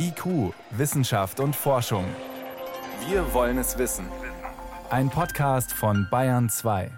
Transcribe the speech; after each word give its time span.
IQ, 0.00 0.54
Wissenschaft 0.70 1.40
und 1.40 1.56
Forschung. 1.56 2.04
Wir 3.08 3.34
wollen 3.34 3.58
es 3.58 3.78
wissen. 3.78 4.06
Ein 4.90 5.10
Podcast 5.10 5.72
von 5.72 6.06
Bayern 6.08 6.48
2. 6.48 6.90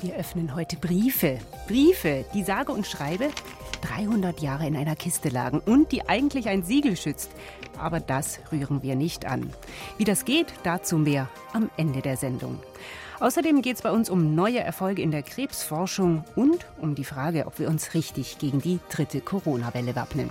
Wir 0.00 0.14
öffnen 0.16 0.56
heute 0.56 0.76
Briefe. 0.76 1.38
Briefe, 1.68 2.24
die 2.34 2.42
sage 2.42 2.72
und 2.72 2.84
schreibe 2.84 3.30
300 3.82 4.40
Jahre 4.40 4.66
in 4.66 4.76
einer 4.76 4.96
Kiste 4.96 5.28
lagen 5.28 5.60
und 5.60 5.92
die 5.92 6.08
eigentlich 6.08 6.48
ein 6.48 6.64
Siegel 6.64 6.96
schützt. 6.96 7.30
Aber 7.78 8.00
das 8.00 8.40
rühren 8.50 8.82
wir 8.82 8.96
nicht 8.96 9.24
an. 9.24 9.52
Wie 9.98 10.04
das 10.04 10.24
geht, 10.24 10.48
dazu 10.64 10.98
mehr 10.98 11.28
am 11.52 11.70
Ende 11.76 12.02
der 12.02 12.16
Sendung. 12.16 12.58
Außerdem 13.20 13.62
geht 13.62 13.76
es 13.76 13.82
bei 13.82 13.90
uns 13.90 14.10
um 14.10 14.36
neue 14.36 14.60
Erfolge 14.60 15.02
in 15.02 15.10
der 15.10 15.24
Krebsforschung 15.24 16.24
und 16.36 16.66
um 16.80 16.94
die 16.94 17.04
Frage, 17.04 17.46
ob 17.46 17.58
wir 17.58 17.68
uns 17.68 17.94
richtig 17.94 18.38
gegen 18.38 18.60
die 18.60 18.78
dritte 18.90 19.20
Corona-Welle 19.20 19.96
wappnen. 19.96 20.30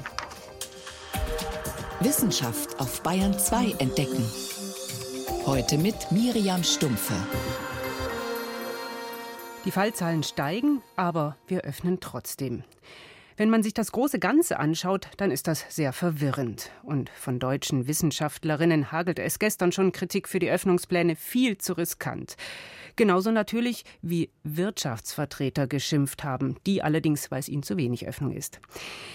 Wissenschaft 2.00 2.80
auf 2.80 3.02
Bayern 3.02 3.38
2 3.38 3.76
entdecken. 3.80 4.24
Heute 5.46 5.78
mit 5.78 6.12
Miriam 6.12 6.64
Stumpfe. 6.64 7.16
Die 9.66 9.72
Fallzahlen 9.72 10.24
steigen, 10.24 10.82
aber 10.96 11.36
wir 11.48 11.62
öffnen 11.62 12.00
trotzdem. 12.00 12.64
Wenn 13.38 13.52
man 13.52 13.62
sich 13.62 13.76
das 13.76 13.92
große 13.92 14.18
Ganze 14.18 14.58
anschaut, 14.58 15.10
dann 15.18 15.30
ist 15.30 15.48
das 15.48 15.64
sehr 15.70 15.94
verwirrend. 15.94 16.72
Und 16.82 17.12
von 17.12 17.38
deutschen 17.38 17.88
Wissenschaftlerinnen 17.88 18.92
hagelte 18.92 19.22
es 19.22 19.38
gestern 19.38 19.72
schon 19.72 19.92
Kritik 19.92 20.28
für 20.28 20.40
die 20.40 20.50
Öffnungspläne 20.50 21.16
viel 21.16 21.60
zu 21.60 21.74
riskant. 21.74 22.36
Genauso 22.96 23.30
natürlich 23.30 23.86
wie 24.02 24.32
Wirtschaftsvertreter 24.44 25.68
geschimpft 25.68 26.24
haben, 26.24 26.56
die 26.66 26.82
allerdings, 26.82 27.30
weil 27.30 27.40
es 27.40 27.48
ihnen 27.48 27.62
zu 27.62 27.78
wenig 27.78 28.08
Öffnung 28.08 28.32
ist. 28.32 28.60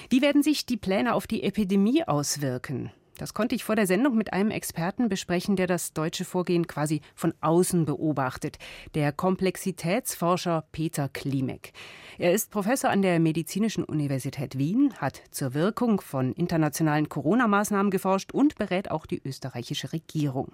Wie 0.09 0.23
werden 0.23 0.45
sich 0.45 0.67
die 0.67 0.77
Pläne 0.77 1.15
auf 1.15 1.27
die 1.27 1.43
Epidemie 1.43 2.05
auswirken? 2.05 2.93
Das 3.23 3.35
konnte 3.35 3.55
ich 3.55 3.63
vor 3.63 3.77
der 3.77 3.87
Sendung 3.87 4.17
mit 4.17 4.33
einem 4.33 4.51
Experten 4.51 5.09
besprechen, 5.09 5.55
der 5.55 5.69
das 5.69 5.93
deutsche 5.93 6.25
Vorgehen 6.25 6.67
quasi 6.67 7.03
von 7.15 7.33
außen 7.41 7.85
beobachtet, 7.85 8.59
der 8.97 9.13
Komplexitätsforscher 9.13 10.65
Peter 10.73 11.09
Klimek. 11.09 11.73
Er 12.19 12.33
ist 12.33 12.51
Professor 12.51 12.91
an 12.91 13.01
der 13.01 13.21
Medizinischen 13.21 13.85
Universität 13.85 14.59
Wien, 14.59 14.93
hat 14.99 15.23
zur 15.31 15.55
Wirkung 15.55 16.01
von 16.01 16.33
internationalen 16.33 17.09
Corona-Maßnahmen 17.09 17.93
geforscht 17.93 18.33
und 18.33 18.57
berät 18.57 18.91
auch 18.91 19.07
die 19.07 19.23
österreichische 19.25 19.93
Regierung. 19.93 20.51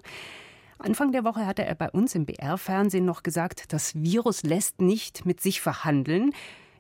Anfang 0.78 1.10
der 1.10 1.24
Woche 1.24 1.46
hatte 1.46 1.64
er 1.64 1.74
bei 1.74 1.88
uns 1.88 2.14
im 2.14 2.26
BR-Fernsehen 2.26 3.06
noch 3.06 3.22
gesagt, 3.22 3.72
das 3.72 3.94
Virus 3.94 4.42
lässt 4.42 4.82
nicht 4.82 5.24
mit 5.24 5.40
sich 5.40 5.62
verhandeln. 5.62 6.34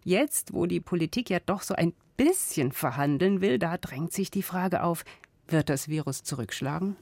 Jetzt, 0.04 0.52
wo 0.52 0.66
die 0.66 0.80
Politik 0.80 1.30
ja 1.30 1.38
doch 1.40 1.62
so 1.62 1.72
ein 1.74 1.94
bisschen 2.18 2.72
verhandeln 2.72 3.40
will, 3.40 3.58
da 3.58 3.78
drängt 3.78 4.12
sich 4.12 4.30
die 4.30 4.42
Frage 4.42 4.82
auf, 4.82 5.04
wird 5.52 5.68
das 5.68 5.88
Virus 5.88 6.22
zurückschlagen? 6.22 6.96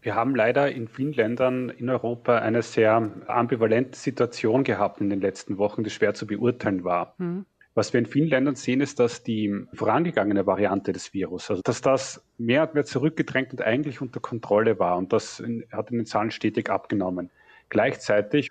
Wir 0.00 0.14
haben 0.14 0.34
leider 0.34 0.70
in 0.70 0.86
vielen 0.86 1.12
Ländern 1.12 1.70
in 1.70 1.90
Europa 1.90 2.38
eine 2.38 2.62
sehr 2.62 3.10
ambivalente 3.26 3.98
Situation 3.98 4.62
gehabt 4.64 5.00
in 5.00 5.10
den 5.10 5.20
letzten 5.20 5.58
Wochen, 5.58 5.82
die 5.82 5.90
schwer 5.90 6.14
zu 6.14 6.26
beurteilen 6.26 6.84
war. 6.84 7.14
Mhm. 7.18 7.46
Was 7.74 7.92
wir 7.92 8.00
in 8.00 8.06
vielen 8.06 8.28
Ländern 8.28 8.54
sehen, 8.54 8.80
ist, 8.80 8.98
dass 8.98 9.22
die 9.22 9.54
vorangegangene 9.72 10.46
Variante 10.46 10.92
des 10.92 11.14
Virus, 11.14 11.48
also 11.50 11.62
dass 11.62 11.80
das 11.80 12.24
mehr 12.36 12.62
und 12.62 12.74
mehr 12.74 12.84
zurückgedrängt 12.84 13.52
und 13.52 13.62
eigentlich 13.62 14.00
unter 14.00 14.18
Kontrolle 14.18 14.78
war 14.78 14.96
und 14.96 15.12
das 15.12 15.42
hat 15.70 15.90
in 15.90 15.98
den 15.98 16.06
Zahlen 16.06 16.30
stetig 16.30 16.70
abgenommen. 16.70 17.30
Gleichzeitig 17.68 18.50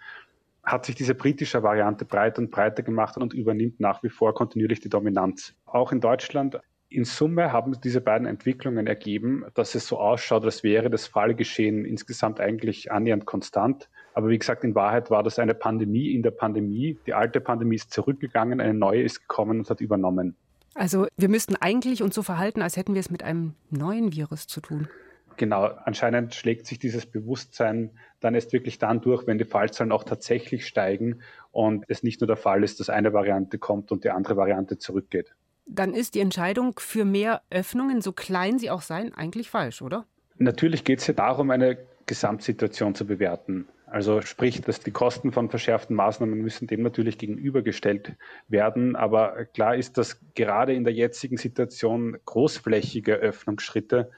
hat 0.64 0.86
sich 0.86 0.96
diese 0.96 1.16
britische 1.16 1.64
Variante 1.64 2.06
breiter 2.06 2.42
und 2.42 2.52
breiter 2.52 2.84
gemacht 2.84 3.18
und 3.18 3.34
übernimmt 3.34 3.80
nach 3.80 4.04
wie 4.04 4.10
vor 4.10 4.34
kontinuierlich 4.34 4.80
die 4.80 4.90
Dominanz. 4.90 5.56
Auch 5.66 5.92
in 5.92 6.02
Deutschland 6.02 6.60
in 6.90 7.04
Summe 7.04 7.52
haben 7.52 7.80
diese 7.82 8.00
beiden 8.00 8.28
Entwicklungen 8.28 8.88
ergeben, 8.88 9.46
dass 9.56 9.76
es 9.76 9.88
so 9.88 10.00
ausschaut, 10.00 10.46
als 10.46 10.64
wäre 10.64 10.90
das 10.90 11.08
Fallgeschehen 11.08 11.84
insgesamt 11.86 12.40
eigentlich 12.40 12.92
annähernd 12.92 13.26
konstant. 13.26 13.90
Aber 14.14 14.30
wie 14.30 14.38
gesagt, 14.38 14.64
in 14.64 14.74
Wahrheit 14.74 15.12
war 15.12 15.22
das 15.22 15.38
eine 15.38 15.54
Pandemie 15.54 16.14
in 16.14 16.24
der 16.24 16.32
Pandemie. 16.32 16.98
Die 17.06 17.14
alte 17.14 17.42
Pandemie 17.42 17.76
ist 17.76 17.92
zurückgegangen, 17.92 18.62
eine 18.62 18.74
neue 18.74 19.02
ist 19.02 19.22
gekommen 19.22 19.60
und 19.60 19.70
hat 19.70 19.82
übernommen. 19.82 20.36
Also 20.76 21.08
wir 21.18 21.30
müssten 21.30 21.56
eigentlich 21.56 22.04
uns 22.04 22.16
so 22.16 22.24
verhalten, 22.24 22.62
als 22.62 22.78
hätten 22.78 22.94
wir 22.94 23.00
es 23.00 23.10
mit 23.10 23.24
einem 23.24 23.56
neuen 23.70 24.14
Virus 24.14 24.48
zu 24.48 24.62
tun. 24.62 24.88
Genau, 25.36 25.66
anscheinend 25.84 26.34
schlägt 26.34 26.66
sich 26.66 26.80
dieses 26.80 27.06
Bewusstsein 27.06 27.92
dann 28.22 28.34
erst 28.34 28.54
wirklich 28.54 28.80
dann 28.80 29.02
durch, 29.02 29.28
wenn 29.28 29.38
die 29.38 29.46
Fallzahlen 29.46 29.92
auch 29.92 30.04
tatsächlich 30.04 30.66
steigen 30.66 31.20
und 31.52 31.86
es 31.90 32.02
nicht 32.02 32.22
nur 32.22 32.28
der 32.28 32.38
Fall 32.38 32.64
ist, 32.64 32.80
dass 32.80 32.90
eine 32.90 33.14
Variante 33.14 33.60
kommt 33.60 33.92
und 33.92 34.04
die 34.04 34.10
andere 34.10 34.36
Variante 34.36 34.80
zurückgeht 34.80 35.36
dann 35.68 35.94
ist 35.94 36.16
die 36.16 36.22
Entscheidung 36.22 36.80
für 36.80 37.06
mehr 37.06 37.42
Öffnungen, 37.50 38.02
so 38.02 38.12
klein 38.12 38.60
sie 38.60 38.70
auch 38.70 38.82
seien, 38.82 39.14
eigentlich 39.14 39.50
falsch, 39.50 39.82
oder? 39.82 40.06
Natürlich 40.38 40.84
geht 40.84 41.00
es 41.00 41.08
ja 41.08 41.14
darum, 41.14 41.52
eine 41.52 41.78
Gesamtsituation 42.06 42.96
zu 42.96 43.06
bewerten. 43.06 43.68
Also 43.86 44.22
sprich, 44.22 44.62
dass 44.62 44.82
die 44.82 44.92
Kosten 44.92 45.32
von 45.32 45.50
verschärften 45.50 45.96
Maßnahmen 45.96 46.40
müssen 46.40 46.68
dem 46.68 46.82
natürlich 46.84 47.18
gegenübergestellt 47.18 48.16
werden. 48.48 48.96
Aber 48.96 49.46
klar 49.46 49.76
ist, 49.76 49.98
dass 49.98 50.20
gerade 50.36 50.74
in 50.74 50.84
der 50.84 50.94
jetzigen 50.94 51.38
Situation 51.38 52.18
großflächige 52.26 53.14
Öffnungsschritte 53.14 54.12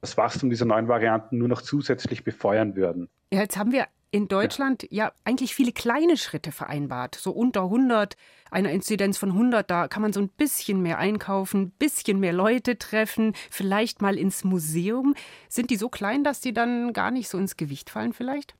das 0.00 0.16
Wachstum 0.16 0.50
dieser 0.50 0.66
neuen 0.66 0.86
Varianten 0.86 1.38
nur 1.38 1.48
noch 1.48 1.62
zusätzlich 1.62 2.22
befeuern 2.22 2.76
würden. 2.76 3.08
Ja, 3.32 3.40
jetzt 3.40 3.58
haben 3.58 3.72
wir 3.72 3.86
in 4.10 4.28
Deutschland 4.28 4.84
ja. 4.84 5.06
ja. 5.06 5.12
eigentlich 5.24 5.54
viele 5.54 5.72
kleine 5.72 6.16
Schritte 6.16 6.52
vereinbart. 6.52 7.14
So 7.14 7.32
unter 7.32 7.64
100, 7.64 8.16
eine 8.50 8.72
Inzidenz 8.72 9.18
von 9.18 9.32
100, 9.32 9.70
da 9.70 9.88
kann 9.88 10.02
man 10.02 10.12
so 10.12 10.20
ein 10.20 10.28
bisschen 10.28 10.82
mehr 10.82 10.98
einkaufen, 10.98 11.62
ein 11.62 11.70
bisschen 11.70 12.20
mehr 12.20 12.32
Leute 12.32 12.78
treffen, 12.78 13.34
vielleicht 13.50 14.02
mal 14.02 14.16
ins 14.18 14.44
Museum. 14.44 15.14
Sind 15.48 15.70
die 15.70 15.76
so 15.76 15.88
klein, 15.88 16.24
dass 16.24 16.40
die 16.40 16.52
dann 16.52 16.92
gar 16.92 17.10
nicht 17.10 17.28
so 17.28 17.38
ins 17.38 17.56
Gewicht 17.56 17.90
fallen 17.90 18.12
vielleicht? 18.12 18.54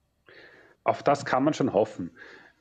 Auf 0.84 1.02
das 1.02 1.24
kann 1.24 1.42
man 1.42 1.54
schon 1.54 1.72
hoffen 1.72 2.10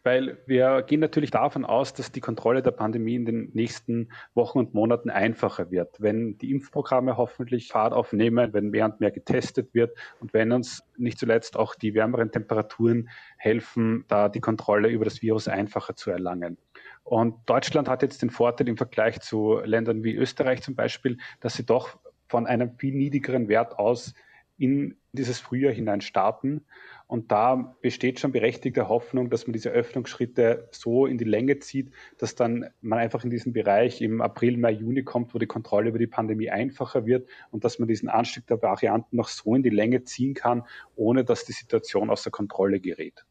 weil 0.06 0.38
wir 0.46 0.84
gehen 0.84 1.00
natürlich 1.00 1.32
davon 1.32 1.66
aus, 1.66 1.94
dass 1.94 2.12
die 2.12 2.22
Kontrolle 2.22 2.62
der 2.62 2.72
Pandemie 2.72 3.16
in 3.16 3.26
den 3.26 3.50
nächsten 3.54 4.12
Wochen 4.36 4.60
und 4.60 4.76
Monaten 4.76 5.10
einfacher 5.10 5.72
wird, 5.72 6.00
wenn 6.00 6.38
die 6.38 6.52
Impfprogramme 6.52 7.18
hoffentlich 7.18 7.70
Fahrt 7.70 7.92
aufnehmen, 7.92 8.54
wenn 8.54 8.70
mehr 8.70 8.86
und 8.86 9.00
mehr 9.00 9.10
getestet 9.10 9.74
wird 9.74 9.98
und 10.20 10.32
wenn 10.32 10.52
uns 10.52 10.84
nicht 10.96 11.18
zuletzt 11.18 11.58
auch 11.58 11.74
die 11.74 11.96
wärmeren 11.96 12.32
Temperaturen 12.32 13.10
helfen, 13.38 14.06
da 14.08 14.30
die 14.30 14.42
Kontrolle 14.42 14.90
über 14.90 15.06
das 15.06 15.24
Virus 15.24 15.48
einfacher 15.48 15.96
zu 15.96 16.12
erlangen. 16.12 16.60
Und 17.04 17.38
Deutschland 17.48 17.90
hat 17.90 18.04
jetzt 18.04 18.22
den 18.22 18.30
Vorteil 18.30 18.70
im 18.70 18.78
Vergleich 18.78 19.22
zu 19.22 19.60
Ländern 19.64 20.04
wie 20.04 20.14
Österreich 20.14 20.62
zum 20.62 20.76
Beispiel, 20.76 21.18
dass 21.40 21.56
sie 21.56 21.66
doch 21.66 21.98
von 22.28 22.46
einem 22.46 22.78
viel 22.78 22.94
niedrigeren 22.94 23.48
Wert 23.48 23.80
aus 23.80 24.14
in 24.58 24.98
dieses 25.14 25.40
Frühjahr 25.40 25.74
hinein 25.74 26.02
starten 26.02 26.66
und 27.08 27.32
da 27.32 27.76
besteht 27.82 28.20
schon 28.20 28.32
berechtigte 28.32 28.90
Hoffnung, 28.90 29.30
dass 29.30 29.46
man 29.46 29.54
diese 29.54 29.70
Öffnungsschritte 29.70 30.68
so 30.72 31.06
in 31.06 31.18
die 31.18 31.26
Länge 31.26 31.60
zieht, 31.60 31.92
dass 32.18 32.36
dann 32.36 32.70
man 32.82 33.00
einfach 33.00 33.24
in 33.24 33.30
diesen 33.30 33.54
Bereich 33.54 34.02
im 34.02 34.22
April, 34.22 34.58
Mai, 34.58 34.72
Juni 34.72 35.04
kommt, 35.04 35.34
wo 35.34 35.38
die 35.38 35.46
Kontrolle 35.46 35.90
über 35.90 36.00
die 36.00 36.08
Pandemie 36.08 36.50
einfacher 36.50 37.06
wird 37.06 37.28
und 37.52 37.64
dass 37.64 37.78
man 37.78 37.88
diesen 37.88 38.10
Anstieg 38.10 38.48
der 38.48 38.62
Varianten 38.62 39.16
noch 39.16 39.28
so 39.28 39.54
in 39.56 39.64
die 39.64 39.70
Länge 39.70 40.04
ziehen 40.04 40.34
kann, 40.34 40.64
ohne 40.96 41.24
dass 41.24 41.46
die 41.46 41.54
Situation 41.54 42.10
außer 42.10 42.32
Kontrolle 42.32 42.80
gerät. 42.80 43.24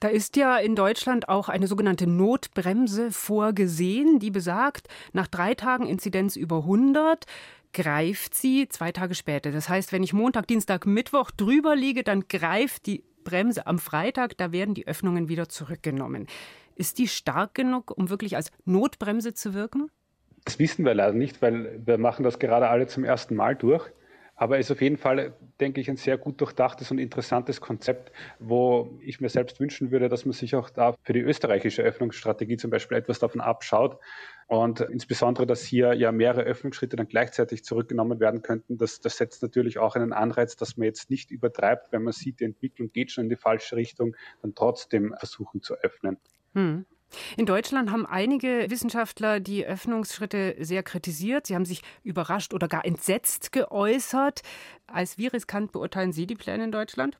Da 0.00 0.08
ist 0.08 0.36
ja 0.36 0.58
in 0.58 0.76
Deutschland 0.76 1.28
auch 1.30 1.48
eine 1.48 1.66
sogenannte 1.66 2.06
Notbremse 2.06 3.10
vorgesehen, 3.10 4.18
die 4.18 4.30
besagt, 4.30 4.88
nach 5.12 5.28
drei 5.28 5.54
Tagen 5.54 5.86
Inzidenz 5.86 6.36
über 6.36 6.58
100 6.58 7.24
greift 7.72 8.34
sie 8.34 8.68
zwei 8.68 8.92
Tage 8.92 9.14
später. 9.14 9.50
Das 9.50 9.70
heißt, 9.70 9.92
wenn 9.92 10.02
ich 10.02 10.12
Montag, 10.12 10.46
Dienstag, 10.46 10.84
Mittwoch 10.84 11.30
drüber 11.30 11.74
liege, 11.74 12.02
dann 12.02 12.28
greift 12.28 12.86
die 12.86 13.02
Bremse 13.24 13.66
am 13.66 13.78
Freitag, 13.78 14.36
da 14.36 14.52
werden 14.52 14.74
die 14.74 14.86
Öffnungen 14.86 15.28
wieder 15.28 15.48
zurückgenommen. 15.48 16.26
Ist 16.74 16.98
die 16.98 17.08
stark 17.08 17.54
genug, 17.54 17.96
um 17.96 18.10
wirklich 18.10 18.36
als 18.36 18.50
Notbremse 18.64 19.34
zu 19.34 19.54
wirken? 19.54 19.90
Das 20.44 20.58
wissen 20.58 20.84
wir 20.84 20.94
leider 20.94 21.12
nicht, 21.12 21.40
weil 21.42 21.80
wir 21.84 21.98
machen 21.98 22.22
das 22.24 22.38
gerade 22.38 22.68
alle 22.68 22.86
zum 22.86 23.04
ersten 23.04 23.36
Mal 23.36 23.54
durch. 23.54 23.90
Aber 24.34 24.58
es 24.58 24.66
ist 24.66 24.72
auf 24.72 24.82
jeden 24.82 24.96
Fall, 24.96 25.34
denke 25.60 25.80
ich, 25.80 25.88
ein 25.88 25.96
sehr 25.96 26.18
gut 26.18 26.40
durchdachtes 26.40 26.90
und 26.90 26.98
interessantes 26.98 27.60
Konzept, 27.60 28.10
wo 28.40 28.98
ich 29.00 29.20
mir 29.20 29.28
selbst 29.28 29.60
wünschen 29.60 29.90
würde, 29.90 30.08
dass 30.08 30.24
man 30.24 30.32
sich 30.32 30.56
auch 30.56 30.70
da 30.70 30.96
für 31.02 31.12
die 31.12 31.20
österreichische 31.20 31.82
Öffnungsstrategie 31.82 32.56
zum 32.56 32.70
Beispiel 32.70 32.96
etwas 32.96 33.20
davon 33.20 33.40
abschaut. 33.40 34.00
Und 34.46 34.80
insbesondere, 34.80 35.46
dass 35.46 35.62
hier 35.62 35.94
ja 35.94 36.12
mehrere 36.12 36.42
Öffnungsschritte 36.42 36.96
dann 36.96 37.08
gleichzeitig 37.08 37.64
zurückgenommen 37.64 38.20
werden 38.20 38.42
könnten, 38.42 38.78
das, 38.78 39.00
das 39.00 39.16
setzt 39.16 39.42
natürlich 39.42 39.78
auch 39.78 39.94
einen 39.96 40.12
Anreiz, 40.12 40.56
dass 40.56 40.76
man 40.76 40.86
jetzt 40.86 41.10
nicht 41.10 41.30
übertreibt, 41.30 41.92
wenn 41.92 42.02
man 42.02 42.12
sieht, 42.12 42.40
die 42.40 42.44
Entwicklung 42.44 42.92
geht 42.92 43.10
schon 43.10 43.24
in 43.24 43.30
die 43.30 43.36
falsche 43.36 43.76
Richtung, 43.76 44.16
dann 44.42 44.54
trotzdem 44.54 45.14
versuchen 45.18 45.62
zu 45.62 45.74
öffnen. 45.74 46.18
Hm. 46.54 46.84
In 47.36 47.46
Deutschland 47.46 47.90
haben 47.90 48.06
einige 48.06 48.66
Wissenschaftler 48.70 49.40
die 49.40 49.66
Öffnungsschritte 49.66 50.56
sehr 50.60 50.82
kritisiert. 50.82 51.46
Sie 51.46 51.54
haben 51.54 51.64
sich 51.64 51.82
überrascht 52.02 52.54
oder 52.54 52.68
gar 52.68 52.84
entsetzt 52.84 53.52
geäußert. 53.52 54.42
Als 54.86 55.18
wie 55.18 55.26
riskant 55.26 55.72
beurteilen 55.72 56.12
Sie 56.12 56.26
die 56.26 56.36
Pläne 56.36 56.64
in 56.64 56.72
Deutschland? 56.72 57.18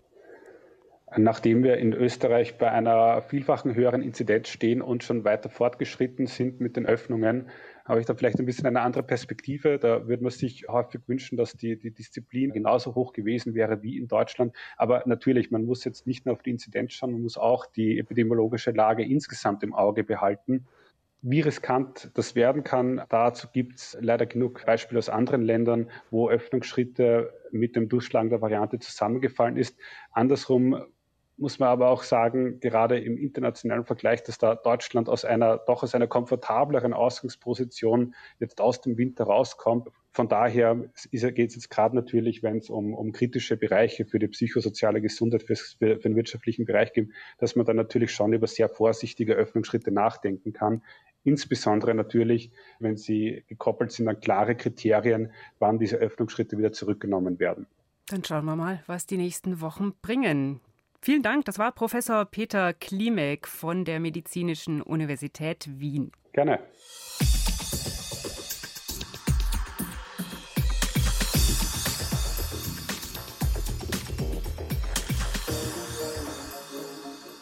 Nachdem 1.19 1.63
wir 1.63 1.77
in 1.77 1.93
Österreich 1.93 2.57
bei 2.57 2.71
einer 2.71 3.21
vielfachen 3.23 3.75
höheren 3.75 4.03
Inzidenz 4.03 4.49
stehen 4.49 4.81
und 4.81 5.05
schon 5.05 5.25
weiter 5.25 5.51
fortgeschritten 5.51 6.27
sind 6.27 6.61
mit 6.61 6.77
den 6.77 6.87
Öffnungen, 6.87 7.49
habe 7.85 8.01
ich 8.01 8.07
da 8.07 8.15
vielleicht 8.15 8.39
ein 8.39 8.47
bisschen 8.47 8.67
eine 8.67 8.81
andere 8.81 9.03
Perspektive. 9.03 9.79
Da 9.79 10.07
würde 10.09 10.23
man 10.23 10.31
sich 10.31 10.67
häufig 10.69 11.03
wünschen, 11.07 11.37
dass 11.37 11.55
die, 11.55 11.79
die 11.79 11.91
Disziplin 11.91 12.53
genauso 12.53 12.95
hoch 12.95 13.13
gewesen 13.13 13.55
wäre 13.55 13.83
wie 13.83 13.99
in 13.99 14.09
Deutschland. 14.09 14.55
Aber 14.77 15.03
natürlich, 15.05 15.51
man 15.51 15.65
muss 15.65 15.85
jetzt 15.85 16.07
nicht 16.07 16.25
nur 16.25 16.35
auf 16.35 16.43
die 16.43 16.51
Inzidenz 16.51 16.93
schauen, 16.95 17.13
man 17.13 17.23
muss 17.23 17.37
auch 17.37 17.67
die 17.67 17.99
epidemiologische 17.99 18.71
Lage 18.71 19.05
insgesamt 19.05 19.63
im 19.63 19.75
Auge 19.75 20.05
behalten. 20.05 20.67
Wie 21.21 21.41
riskant 21.41 22.11
das 22.15 22.35
werden 22.35 22.65
kann, 22.65 23.03
dazu 23.09 23.47
gibt 23.53 23.77
es 23.77 23.97
leider 24.01 24.27
genug 24.27 24.65
Beispiele 24.67 24.99
aus 24.99 25.09
anderen 25.09 25.43
Ländern, 25.43 25.91
wo 26.11 26.29
Öffnungsschritte 26.29 27.33
mit 27.53 27.77
dem 27.77 27.89
Durchschlagen 27.89 28.31
der 28.31 28.41
Variante 28.41 28.81
zusammengefallen 28.81 29.57
ist. 29.57 29.79
Andersrum 30.11 30.83
muss 31.37 31.59
man 31.59 31.69
aber 31.69 31.89
auch 31.89 32.03
sagen, 32.03 32.61
gerade 32.61 32.99
im 32.99 33.17
internationalen 33.17 33.85
Vergleich, 33.85 34.23
dass 34.23 34.39
da 34.39 34.55
Deutschland 34.55 35.09
aus 35.09 35.25
einer 35.25 35.59
doch 35.59 35.83
aus 35.83 35.95
einer 35.95 36.07
komfortableren 36.07 36.93
Ausgangsposition 36.93 38.15
jetzt 38.39 38.61
aus 38.61 38.81
dem 38.81 38.99
Winter 38.99 39.25
rauskommt. 39.25 39.89
Von 40.13 40.29
daher 40.29 40.77
geht 41.11 41.51
es 41.51 41.55
jetzt 41.55 41.71
gerade 41.71 41.97
natürlich, 41.97 42.43
wenn 42.43 42.59
es 42.59 42.69
um, 42.69 42.95
um 42.95 43.13
kritische 43.13 43.57
Bereiche 43.57 44.05
für 44.05 44.19
die 44.19 44.29
psychosoziale 44.29 45.01
Gesundheit, 45.01 45.43
für, 45.43 45.57
für 45.57 45.97
den 45.97 46.17
wirtschaftlichen 46.17 46.67
Bereich 46.67 46.93
geht, 46.93 47.11
dass 47.39 47.57
man 47.57 47.65
dann 47.65 47.77
natürlich 47.77 48.13
schon 48.13 48.33
über 48.33 48.47
sehr 48.47 48.69
vorsichtige 48.69 49.35
Öffnungsschritte 49.35 49.91
nachdenken 49.91 50.53
kann. 50.53 50.83
Insbesondere 51.25 51.95
natürlich, 51.95 52.51
wenn 52.79 52.97
sie 52.97 53.45
gekoppelt 53.47 53.93
sind 53.93 54.09
an 54.09 54.21
klare 54.21 54.55
Kriterien, 54.55 55.33
wann 55.59 55.79
diese 55.79 55.97
Öffnungsschritte 55.97 56.59
wieder 56.59 56.73
zurückgenommen 56.73 57.39
werden. 57.39 57.67
Dann 58.07 58.25
schauen 58.25 58.45
wir 58.45 58.57
mal, 58.57 58.83
was 58.87 59.07
die 59.07 59.17
nächsten 59.17 59.61
Wochen 59.61 59.93
bringen. 60.03 60.61
Vielen 61.05 61.23
Dank. 61.25 61.47
Das 61.47 61.59
war 61.59 61.73
Professor 61.73 62.25
Peter 62.25 62.73
Klimek 62.73 63.49
von 63.49 63.85
der 63.85 63.99
Medizinischen 63.99 64.81
Universität 64.81 65.69
Wien. 65.81 66.13
Gerne. 66.33 66.61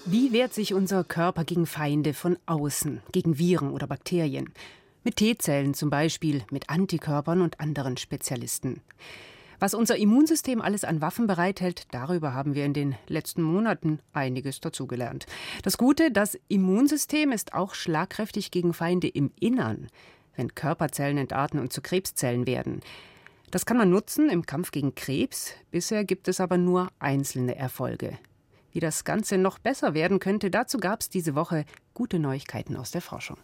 Wie 0.07 0.33
wehrt 0.33 0.55
sich 0.55 0.73
unser 0.73 1.05
Körper 1.05 1.45
gegen 1.45 1.67
Feinde 1.67 2.15
von 2.15 2.39
außen, 2.47 3.03
gegen 3.13 3.39
Viren 3.39 3.73
oder 3.73 3.87
Bakterien? 3.87 4.55
Mit 5.05 5.17
T-Zellen 5.17 5.75
zum 5.75 5.91
Beispiel, 5.91 6.45
mit 6.51 6.71
Antikörpern 6.71 7.43
und 7.43 7.61
anderen 7.61 7.99
Spezialisten. 7.99 8.81
Was 9.61 9.75
unser 9.75 9.99
Immunsystem 9.99 10.63
alles 10.63 10.85
an 10.85 11.03
Waffen 11.03 11.27
bereithält, 11.27 11.85
darüber 11.91 12.33
haben 12.33 12.55
wir 12.55 12.65
in 12.65 12.73
den 12.73 12.97
letzten 13.09 13.43
Monaten 13.43 14.01
einiges 14.15 14.61
dazugelernt. 14.61 15.27
Das 15.63 15.77
Gute, 15.77 16.11
das 16.11 16.39
Immunsystem 16.49 17.31
ist 17.31 17.53
auch 17.53 17.75
schlagkräftig 17.75 18.51
gegen 18.51 18.73
Feinde 18.73 19.07
im 19.07 19.31
Innern, 19.39 19.89
wenn 20.35 20.55
Körperzellen 20.55 21.19
entarten 21.19 21.61
und 21.61 21.75
zu 21.75 21.83
Krebszellen 21.83 22.47
werden. 22.47 22.81
Das 23.51 23.67
kann 23.67 23.77
man 23.77 23.91
nutzen 23.91 24.31
im 24.31 24.47
Kampf 24.47 24.71
gegen 24.71 24.95
Krebs. 24.95 25.53
Bisher 25.71 26.05
gibt 26.05 26.29
es 26.29 26.41
aber 26.41 26.57
nur 26.57 26.89
einzelne 26.99 27.55
Erfolge. 27.55 28.17
Wie 28.73 28.81
das 28.81 29.05
Ganze 29.05 29.37
noch 29.37 29.59
besser 29.59 29.93
werden 29.93 30.21
könnte, 30.21 30.51
dazu 30.51 30.79
gab 30.79 31.03
es 31.03 31.11
diese 31.11 31.35
Woche 31.35 31.67
gute 31.93 32.19
Neuigkeiten 32.19 32.77
aus 32.77 32.93
der 32.93 33.03
Forschung. 33.03 33.37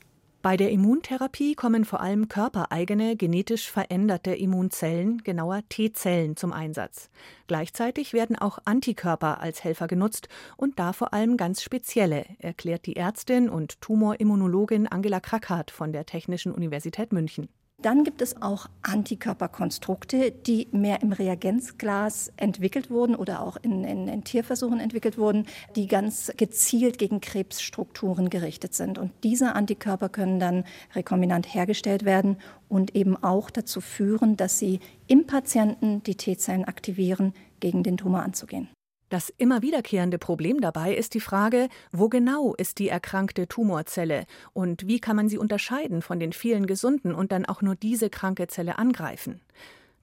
Bei 0.47 0.57
der 0.57 0.71
Immuntherapie 0.71 1.57
kommen 1.57 1.85
vor 1.85 2.01
allem 2.01 2.29
körpereigene, 2.29 3.17
genetisch 3.17 3.69
veränderte 3.69 4.33
Immunzellen, 4.33 5.25
genauer 5.25 5.63
T-Zellen, 5.69 6.37
zum 6.37 6.53
Einsatz. 6.53 7.11
Gleichzeitig 7.49 8.13
werden 8.13 8.37
auch 8.37 8.61
Antikörper 8.65 9.41
als 9.41 9.65
Helfer 9.65 9.89
genutzt 9.89 10.29
und 10.57 10.79
da 10.79 10.93
vor 10.93 11.13
allem 11.13 11.37
ganz 11.37 11.65
spezielle, 11.65 12.27
erklärt 12.39 12.87
die 12.87 12.95
Ärztin 12.95 13.49
und 13.49 13.81
Tumorimmunologin 13.81 14.87
Angela 14.87 15.19
Krackhardt 15.19 15.73
von 15.73 15.93
der 15.93 16.07
Technischen 16.07 16.53
Universität 16.53 17.13
München. 17.13 17.49
Dann 17.83 18.05
gibt 18.05 18.23
es 18.23 18.41
auch 18.41 18.69
Antikörperkonstrukte, 18.83 20.33
die 20.33 20.67
mehr 20.73 21.03
im 21.03 21.13
Reagenzglas 21.13 22.33
entwickelt 22.39 22.91
wurden 22.91 23.15
oder 23.15 23.43
auch 23.43 23.59
in, 23.59 23.85
in, 23.85 24.09
in, 24.09 24.25
Tierversuchen 24.25 24.81
entwickelt 24.81 25.19
wurden, 25.19 25.47
die 25.77 25.87
ganz 25.87 26.33
gezielt 26.39 26.99
gegen 26.99 27.21
Krebsstrukturen 27.21 28.31
gerichtet 28.31 28.73
sind. 28.75 28.99
Und 28.99 29.13
diese 29.23 29.55
Antikörper 29.55 30.09
können 30.09 30.41
dann 30.41 30.65
rekombinant 30.95 31.53
hergestellt 31.53 32.07
werden 32.07 32.39
und 32.71 32.97
eben 32.97 33.23
auch 33.23 33.51
dazu 33.51 33.83
führen, 33.83 34.39
dass 34.39 34.59
sie 34.59 34.81
im 35.07 35.27
Patienten 35.27 36.03
die 36.03 36.17
T-Zellen 36.17 36.65
aktivieren, 36.65 37.35
gegen 37.61 37.83
den 37.83 37.97
Tumor 37.97 38.23
anzugehen. 38.23 38.69
Das 39.09 39.31
immer 39.31 39.63
wiederkehrende 39.63 40.19
Problem 40.19 40.61
dabei 40.61 40.95
ist 40.95 41.15
die 41.15 41.21
Frage, 41.21 41.69
wo 41.93 42.09
genau 42.09 42.55
ist 42.55 42.81
die 42.81 42.89
erkrankte 42.89 43.47
Tumorzelle 43.47 44.27
und 44.53 44.89
wie 44.89 44.99
kann 44.99 45.15
man 45.15 45.29
sie 45.29 45.39
unterscheiden 45.39 46.03
von 46.03 46.19
den 46.19 46.33
vielen 46.33 46.67
gesunden 46.67 47.15
und 47.15 47.31
dann 47.31 47.47
auch 47.47 47.63
nur 47.63 47.77
diese 47.77 48.11
kranke 48.11 48.49
Zelle 48.49 48.79
angreifen. 48.79 49.41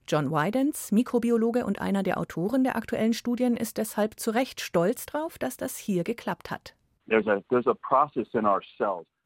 John 0.08 0.30
Wydens, 0.30 0.92
Mikrobiologe 0.92 1.64
und 1.64 1.80
einer 1.80 2.02
der 2.02 2.18
Autoren 2.18 2.64
der 2.64 2.76
aktuellen 2.76 3.14
Studien, 3.14 3.56
ist 3.56 3.78
deshalb 3.78 4.18
zu 4.18 4.30
Recht 4.30 4.60
stolz 4.60 5.06
darauf, 5.06 5.38
dass 5.38 5.56
das 5.56 5.76
hier 5.76 6.04
geklappt 6.04 6.50
hat. 6.50 6.74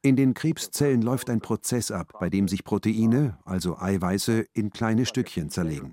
In 0.03 0.17
den 0.17 0.35
Krebszellen 0.35 1.03
läuft 1.03 1.31
ein 1.31 1.41
Prozess 1.41 1.91
ab, 1.91 2.13
bei 2.21 2.31
dem 2.31 2.47
sich 2.47 2.65
Proteine, 2.65 3.39
also 3.45 3.77
Eiweiße, 3.77 4.47
in 4.55 4.71
kleine 4.71 5.07
Stückchen 5.07 5.51
zerlegen. 5.51 5.93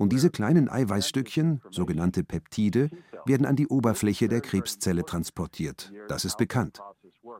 Und 0.00 0.14
diese 0.14 0.30
kleinen 0.30 0.70
Eiweißstückchen, 0.70 1.60
sogenannte 1.70 2.24
Peptide, 2.24 2.88
werden 3.26 3.44
an 3.44 3.54
die 3.54 3.66
Oberfläche 3.66 4.28
der 4.28 4.40
Krebszelle 4.40 5.04
transportiert. 5.04 5.92
Das 6.08 6.24
ist 6.24 6.38
bekannt. 6.38 6.80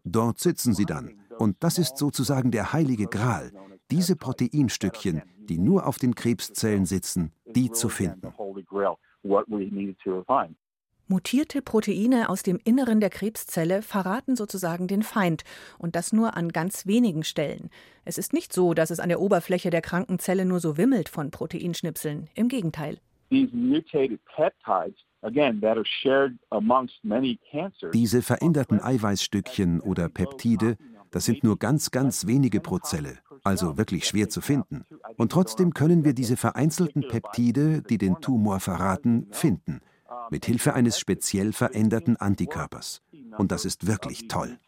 Dort 0.04 0.40
sitzen 0.40 0.74
sie 0.74 0.84
dann. 0.84 1.22
Und 1.38 1.56
das 1.60 1.78
ist 1.78 1.96
sozusagen 1.96 2.50
der 2.50 2.74
heilige 2.74 3.06
Gral, 3.06 3.50
diese 3.90 4.14
Proteinstückchen, 4.14 5.22
die 5.38 5.56
nur 5.56 5.86
auf 5.86 5.96
den 5.96 6.14
Krebszellen 6.14 6.84
sitzen, 6.84 7.32
die 7.46 7.70
zu 7.70 7.88
finden. 7.88 8.34
Mutierte 11.10 11.60
Proteine 11.60 12.28
aus 12.28 12.44
dem 12.44 12.60
Inneren 12.62 13.00
der 13.00 13.10
Krebszelle 13.10 13.82
verraten 13.82 14.36
sozusagen 14.36 14.86
den 14.86 15.02
Feind 15.02 15.42
und 15.76 15.96
das 15.96 16.12
nur 16.12 16.36
an 16.36 16.50
ganz 16.50 16.86
wenigen 16.86 17.24
Stellen. 17.24 17.68
Es 18.04 18.16
ist 18.16 18.32
nicht 18.32 18.52
so, 18.52 18.74
dass 18.74 18.90
es 18.90 19.00
an 19.00 19.08
der 19.08 19.20
Oberfläche 19.20 19.70
der 19.70 19.82
kranken 19.82 20.20
Zelle 20.20 20.44
nur 20.44 20.60
so 20.60 20.76
wimmelt 20.76 21.08
von 21.08 21.32
Proteinschnipseln. 21.32 22.28
Im 22.34 22.46
Gegenteil. 22.46 22.98
Diese 27.92 28.22
veränderten 28.22 28.80
Eiweißstückchen 28.80 29.80
oder 29.80 30.08
Peptide, 30.08 30.76
das 31.10 31.24
sind 31.24 31.42
nur 31.42 31.58
ganz, 31.58 31.90
ganz 31.90 32.28
wenige 32.28 32.60
pro 32.60 32.78
Zelle, 32.78 33.18
also 33.42 33.76
wirklich 33.76 34.04
schwer 34.04 34.28
zu 34.28 34.40
finden. 34.40 34.84
Und 35.16 35.32
trotzdem 35.32 35.75
können 35.75 36.04
wir 36.04 36.12
diese 36.12 36.37
vereinzelten 36.37 37.02
Peptide, 37.08 37.82
die 37.82 37.99
den 37.99 38.20
Tumor 38.20 38.61
verraten, 38.61 39.26
finden 39.32 39.80
mit 40.30 40.44
Hilfe 40.44 40.74
eines 40.74 40.98
speziell 40.98 41.52
veränderten 41.52 42.16
Antikörpers. 42.16 43.02
Und 43.38 43.52
das 43.52 43.64
ist 43.64 43.86
wirklich 43.86 44.28
toll. 44.28 44.58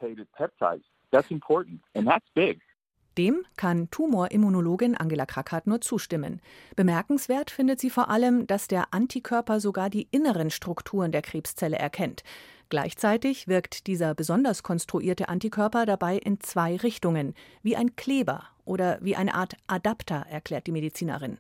Dem 3.18 3.44
kann 3.56 3.90
Tumorimmunologin 3.90 4.97
Angela 4.97 5.26
Krackhardt 5.26 5.66
nur 5.66 5.82
zustimmen. 5.82 6.40
Bemerkenswert 6.76 7.50
findet 7.50 7.78
sie 7.78 7.90
vor 7.90 8.09
allem, 8.09 8.47
dass 8.47 8.68
der 8.68 8.94
Antikörper 8.94 9.61
sogar 9.61 9.90
die 9.90 10.09
inneren 10.11 10.50
Strukturen 10.50 11.12
der 11.12 11.21
Krebszelle 11.21 11.76
erkennt. 11.76 12.23
Gleichzeitig 12.73 13.49
wirkt 13.49 13.87
dieser 13.87 14.14
besonders 14.14 14.62
konstruierte 14.62 15.29
Antikörper 15.29 15.85
dabei 15.85 16.17
in 16.17 16.41
zwei 16.41 16.76
Richtungen, 16.76 17.35
wie 17.62 17.76
ein 17.76 17.97
Kleber 17.97 18.45
oder 18.64 18.97
wie 19.02 19.14
eine 19.14 19.35
Art 19.35 19.59
Adapter, 19.67 20.25
erklärt 20.31 20.67
die 20.67 20.73
Medizinerin. 20.73 21.37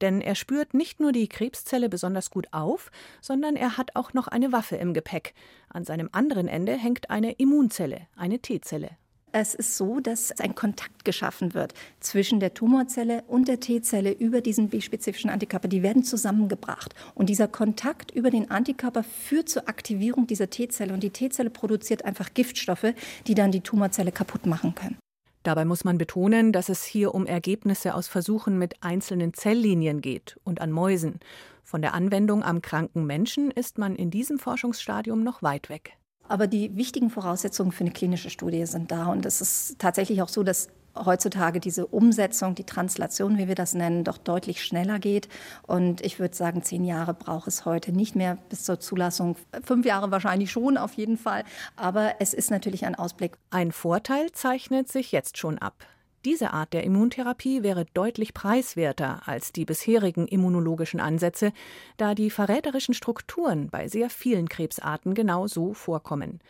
Denn 0.00 0.20
er 0.20 0.36
spürt 0.36 0.74
nicht 0.74 1.00
nur 1.00 1.10
die 1.10 1.26
Krebszelle 1.26 1.88
besonders 1.88 2.30
gut 2.30 2.46
auf, 2.52 2.92
sondern 3.20 3.56
er 3.56 3.76
hat 3.76 3.96
auch 3.96 4.14
noch 4.14 4.28
eine 4.28 4.52
Waffe 4.52 4.76
im 4.76 4.94
Gepäck. 4.94 5.34
An 5.70 5.84
seinem 5.84 6.08
anderen 6.12 6.46
Ende 6.46 6.74
hängt 6.74 7.10
eine 7.10 7.32
Immunzelle, 7.32 8.06
eine 8.14 8.38
T-Zelle. 8.38 8.90
Es 9.38 9.54
ist 9.54 9.76
so, 9.76 10.00
dass 10.00 10.32
ein 10.40 10.54
Kontakt 10.54 11.04
geschaffen 11.04 11.52
wird 11.52 11.74
zwischen 12.00 12.40
der 12.40 12.54
Tumorzelle 12.54 13.22
und 13.28 13.48
der 13.48 13.60
T-Zelle 13.60 14.12
über 14.12 14.40
diesen 14.40 14.70
bispezifischen 14.70 15.28
Antikörper. 15.28 15.68
Die 15.68 15.82
werden 15.82 16.04
zusammengebracht. 16.04 16.94
Und 17.14 17.28
dieser 17.28 17.46
Kontakt 17.46 18.10
über 18.12 18.30
den 18.30 18.50
Antikörper 18.50 19.02
führt 19.02 19.50
zur 19.50 19.68
Aktivierung 19.68 20.26
dieser 20.26 20.48
T-Zelle. 20.48 20.94
Und 20.94 21.02
die 21.02 21.10
T-Zelle 21.10 21.50
produziert 21.50 22.02
einfach 22.06 22.32
Giftstoffe, 22.32 22.94
die 23.26 23.34
dann 23.34 23.52
die 23.52 23.60
Tumorzelle 23.60 24.10
kaputt 24.10 24.46
machen 24.46 24.74
können. 24.74 24.96
Dabei 25.42 25.66
muss 25.66 25.84
man 25.84 25.98
betonen, 25.98 26.50
dass 26.52 26.70
es 26.70 26.84
hier 26.84 27.14
um 27.14 27.26
Ergebnisse 27.26 27.94
aus 27.94 28.08
Versuchen 28.08 28.56
mit 28.56 28.82
einzelnen 28.82 29.34
Zelllinien 29.34 30.00
geht 30.00 30.40
und 30.44 30.62
an 30.62 30.72
Mäusen. 30.72 31.20
Von 31.62 31.82
der 31.82 31.92
Anwendung 31.92 32.42
am 32.42 32.62
kranken 32.62 33.04
Menschen 33.04 33.50
ist 33.50 33.76
man 33.76 33.96
in 33.96 34.10
diesem 34.10 34.38
Forschungsstadium 34.38 35.22
noch 35.22 35.42
weit 35.42 35.68
weg. 35.68 35.98
Aber 36.28 36.46
die 36.46 36.76
wichtigen 36.76 37.10
Voraussetzungen 37.10 37.72
für 37.72 37.84
eine 37.84 37.92
klinische 37.92 38.30
Studie 38.30 38.66
sind 38.66 38.90
da. 38.90 39.06
Und 39.06 39.26
es 39.26 39.40
ist 39.40 39.78
tatsächlich 39.78 40.22
auch 40.22 40.28
so, 40.28 40.42
dass 40.42 40.68
heutzutage 41.04 41.60
diese 41.60 41.86
Umsetzung, 41.86 42.54
die 42.54 42.64
Translation, 42.64 43.38
wie 43.38 43.48
wir 43.48 43.54
das 43.54 43.74
nennen, 43.74 44.04
doch 44.04 44.18
deutlich 44.18 44.64
schneller 44.64 44.98
geht. 44.98 45.28
Und 45.66 46.00
ich 46.00 46.18
würde 46.18 46.34
sagen, 46.34 46.62
zehn 46.62 46.84
Jahre 46.84 47.14
braucht 47.14 47.48
es 47.48 47.64
heute 47.64 47.92
nicht 47.92 48.16
mehr 48.16 48.38
bis 48.48 48.64
zur 48.64 48.80
Zulassung. 48.80 49.36
Fünf 49.62 49.84
Jahre 49.84 50.10
wahrscheinlich 50.10 50.50
schon, 50.50 50.76
auf 50.76 50.94
jeden 50.94 51.18
Fall. 51.18 51.44
Aber 51.76 52.14
es 52.20 52.34
ist 52.34 52.50
natürlich 52.50 52.86
ein 52.86 52.94
Ausblick. 52.94 53.36
Ein 53.50 53.72
Vorteil 53.72 54.32
zeichnet 54.32 54.90
sich 54.90 55.12
jetzt 55.12 55.38
schon 55.38 55.58
ab. 55.58 55.84
Diese 56.26 56.52
Art 56.52 56.72
der 56.72 56.82
Immuntherapie 56.82 57.62
wäre 57.62 57.86
deutlich 57.94 58.34
preiswerter 58.34 59.20
als 59.26 59.52
die 59.52 59.64
bisherigen 59.64 60.26
immunologischen 60.26 60.98
Ansätze, 60.98 61.52
da 61.98 62.16
die 62.16 62.30
verräterischen 62.30 62.94
Strukturen 62.94 63.68
bei 63.70 63.86
sehr 63.86 64.10
vielen 64.10 64.48
Krebsarten 64.48 65.14
genau 65.14 65.46
so 65.46 65.72
vorkommen. 65.72 66.40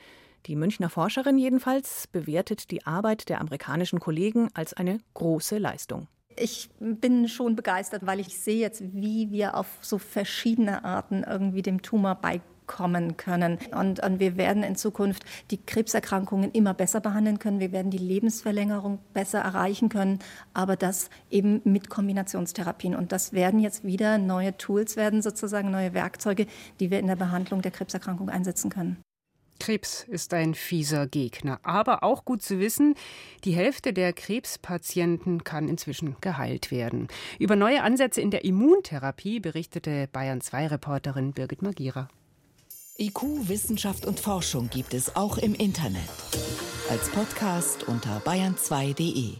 Die 0.46 0.56
Münchner 0.56 0.88
Forscherin 0.88 1.36
jedenfalls 1.36 2.06
bewertet 2.06 2.70
die 2.70 2.86
Arbeit 2.86 3.28
der 3.28 3.38
amerikanischen 3.38 4.00
Kollegen 4.00 4.48
als 4.54 4.72
eine 4.72 4.98
große 5.12 5.58
Leistung. 5.58 6.08
Ich 6.38 6.70
bin 6.80 7.28
schon 7.28 7.54
begeistert, 7.54 8.06
weil 8.06 8.20
ich 8.20 8.38
sehe 8.38 8.58
jetzt, 8.58 8.82
wie 8.94 9.30
wir 9.30 9.58
auf 9.58 9.66
so 9.82 9.98
verschiedene 9.98 10.86
Arten 10.86 11.22
irgendwie 11.22 11.60
dem 11.60 11.82
Tumor 11.82 12.14
beikommen 12.14 12.55
kommen 12.66 13.16
können. 13.16 13.58
Und, 13.72 14.02
und, 14.02 14.20
wir 14.20 14.36
werden 14.36 14.62
in 14.62 14.76
Zukunft 14.76 15.24
die 15.50 15.58
Krebserkrankungen 15.58 16.52
immer 16.52 16.74
besser 16.74 17.00
behandeln 17.00 17.38
können. 17.38 17.60
Wir 17.60 17.72
werden 17.72 17.90
die 17.90 17.98
Lebensverlängerung 17.98 18.98
besser 19.14 19.40
erreichen 19.40 19.88
können, 19.88 20.18
aber 20.54 20.76
das 20.76 21.10
eben 21.30 21.60
mit 21.64 21.88
Kombinationstherapien. 21.88 22.94
Und 22.94 23.12
das 23.12 23.32
werden 23.32 23.60
jetzt 23.60 23.84
wieder 23.84 24.18
neue 24.18 24.56
Tools 24.56 24.96
werden, 24.96 25.22
sozusagen 25.22 25.70
neue 25.70 25.94
Werkzeuge, 25.94 26.46
die 26.80 26.90
wir 26.90 26.98
in 26.98 27.06
der 27.06 27.16
Behandlung 27.16 27.62
der 27.62 27.70
Krebserkrankung 27.70 28.28
einsetzen 28.28 28.70
können. 28.70 28.96
Krebs 29.58 30.04
ist 30.04 30.34
ein 30.34 30.54
fieser 30.54 31.06
Gegner, 31.06 31.60
aber 31.62 32.02
auch 32.02 32.24
gut 32.24 32.42
zu 32.42 32.58
wissen, 32.58 32.94
die 33.44 33.52
Hälfte 33.52 33.92
der 33.92 34.12
Krebspatienten 34.12 35.44
kann 35.44 35.68
inzwischen 35.68 36.16
geheilt 36.20 36.70
werden. 36.70 37.08
Über 37.38 37.56
neue 37.56 37.82
Ansätze 37.82 38.20
in 38.20 38.30
der 38.30 38.44
Immuntherapie 38.44 39.40
berichtete 39.40 40.08
Bayern 40.12 40.40
2 40.40 40.68
Reporterin 40.68 41.32
Birgit 41.32 41.62
Magira. 41.62 42.08
IQ, 42.98 43.48
Wissenschaft 43.48 44.06
und 44.06 44.20
Forschung 44.20 44.70
gibt 44.70 44.94
es 44.94 45.16
auch 45.16 45.36
im 45.36 45.54
Internet. 45.54 46.08
Als 46.88 47.10
Podcast 47.10 47.86
unter 47.86 48.20
bayern2.de. 48.20 49.34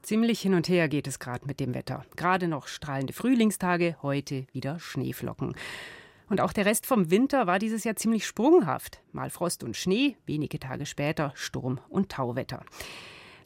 Ziemlich 0.00 0.40
hin 0.40 0.54
und 0.54 0.66
her 0.66 0.88
geht 0.88 1.06
es 1.06 1.18
gerade 1.18 1.46
mit 1.46 1.60
dem 1.60 1.74
Wetter. 1.74 2.06
Gerade 2.16 2.48
noch 2.48 2.68
strahlende 2.68 3.12
Frühlingstage, 3.12 3.96
heute 4.00 4.46
wieder 4.52 4.78
Schneeflocken. 4.78 5.54
Und 6.30 6.40
auch 6.40 6.54
der 6.54 6.64
Rest 6.64 6.86
vom 6.86 7.10
Winter 7.10 7.46
war 7.46 7.58
dieses 7.58 7.84
Jahr 7.84 7.96
ziemlich 7.96 8.26
sprunghaft. 8.26 9.02
Mal 9.12 9.28
Frost 9.28 9.62
und 9.62 9.76
Schnee, 9.76 10.16
wenige 10.24 10.58
Tage 10.58 10.86
später 10.86 11.32
Sturm 11.34 11.80
und 11.90 12.10
Tauwetter. 12.10 12.64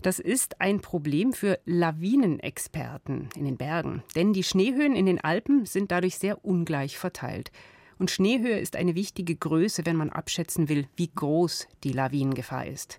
Das 0.03 0.21
ist 0.21 0.61
ein 0.61 0.81
Problem 0.81 1.33
für 1.33 1.59
Lawinenexperten 1.65 3.31
in 3.35 3.47
den 3.47 3.57
Bergen, 3.57 4.05
denn 4.15 4.33
die 4.33 4.45
Schneehöhen 4.45 4.95
in 4.95 5.07
den 5.07 5.21
Alpen 5.21 5.67
sind 5.67 5.91
dadurch 5.91 6.19
sehr 6.19 6.45
ungleich 6.45 6.99
verteilt. 6.99 7.51
Und 7.99 8.11
Schneehöhe 8.11 8.59
ist 8.59 8.77
eine 8.77 8.95
wichtige 8.95 9.37
Größe, 9.37 9.87
wenn 9.87 9.97
man 9.97 10.11
abschätzen 10.11 10.69
will, 10.69 10.87
wie 10.97 11.11
groß 11.15 11.69
die 11.85 11.93
Lawinengefahr 11.93 12.67
ist. 12.67 12.99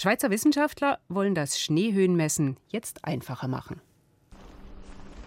Schweizer 0.00 0.30
Wissenschaftler 0.30 1.00
wollen 1.08 1.34
das 1.34 1.60
Schneehöhenmessen 1.60 2.56
jetzt 2.68 3.04
einfacher 3.04 3.48
machen. 3.48 3.80